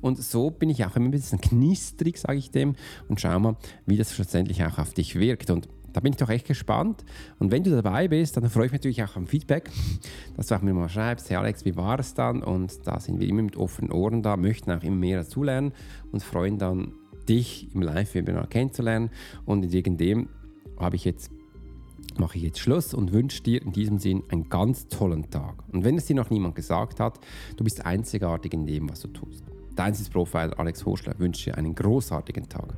Und 0.01 0.23
so 0.23 0.51
bin 0.51 0.71
ich 0.71 0.85
auch 0.85 0.97
immer 0.97 1.07
ein 1.07 1.13
bisschen 1.13 1.41
knistrig, 1.41 2.19
sage 2.19 2.39
ich 2.39 2.51
dem, 2.51 2.75
und 3.09 3.21
schau 3.21 3.39
mal, 3.39 3.57
wie 3.87 3.97
das 3.97 4.15
schlussendlich 4.15 4.65
auch 4.65 4.79
auf 4.79 4.95
dich 4.95 5.19
wirkt. 5.19 5.51
Und 5.51 5.69
da 5.93 6.01
bin 6.01 6.13
ich 6.13 6.19
doch 6.19 6.29
echt 6.29 6.47
gespannt. 6.47 7.05
Und 7.39 7.51
wenn 7.51 7.63
du 7.63 7.71
dabei 7.71 8.09
bist, 8.09 8.37
dann 8.37 8.49
freue 8.49 8.67
ich 8.67 8.73
mich 8.73 8.81
natürlich 8.81 9.03
auch 9.03 9.17
am 9.17 9.27
Feedback, 9.27 9.71
dass 10.37 10.49
du 10.49 10.55
auch 10.55 10.63
mir 10.63 10.75
mal 10.75 10.89
schreibst, 10.89 11.31
hey 11.31 11.37
Alex, 11.37 11.65
wie 11.65 11.77
war 11.77 11.99
es 11.99 12.15
dann? 12.15 12.43
Und 12.43 12.87
da 12.87 13.01
sind 13.01 13.21
wir 13.21 13.29
immer 13.29 13.43
mit 13.43 13.57
offenen 13.57 13.93
Ohren 13.93 14.23
da, 14.23 14.37
möchten 14.37 14.71
auch 14.71 14.83
immer 14.83 14.97
mehr 14.97 15.19
dazulernen 15.19 15.73
und 16.13 16.23
freuen 16.23 16.59
dann, 16.59 16.93
dich 17.29 17.73
im 17.75 17.83
Live-Webinar 17.83 18.49
kennenzulernen. 18.49 19.11
Und 19.45 19.73
wegen 19.73 19.97
dem 19.97 20.29
habe 20.79 20.97
ich 20.97 21.05
jetzt 21.05 21.31
mache 22.19 22.39
ich 22.39 22.45
jetzt 22.45 22.59
Schluss 22.59 22.93
und 22.93 23.13
wünsche 23.13 23.43
dir 23.43 23.63
in 23.63 23.73
diesem 23.73 23.99
Sinn 23.99 24.23
einen 24.29 24.49
ganz 24.49 24.89
tollen 24.89 25.31
Tag. 25.31 25.63
Und 25.73 25.85
wenn 25.85 25.97
es 25.97 26.07
dir 26.07 26.17
noch 26.17 26.31
niemand 26.31 26.55
gesagt 26.55 26.99
hat, 26.99 27.21
du 27.57 27.65
bist 27.65 27.87
einzigartig 27.87 28.53
in 28.53 28.67
dem, 28.67 28.91
was 28.91 29.01
du 29.01 29.09
tust. 29.09 29.45
Dein 29.77 29.95
Profil 30.13 30.53
Alex 30.57 30.85
Horschler 30.85 31.19
wünsche 31.19 31.51
dir 31.51 31.59
einen 31.59 31.75
großartigen 31.75 32.49
Tag. 32.49 32.75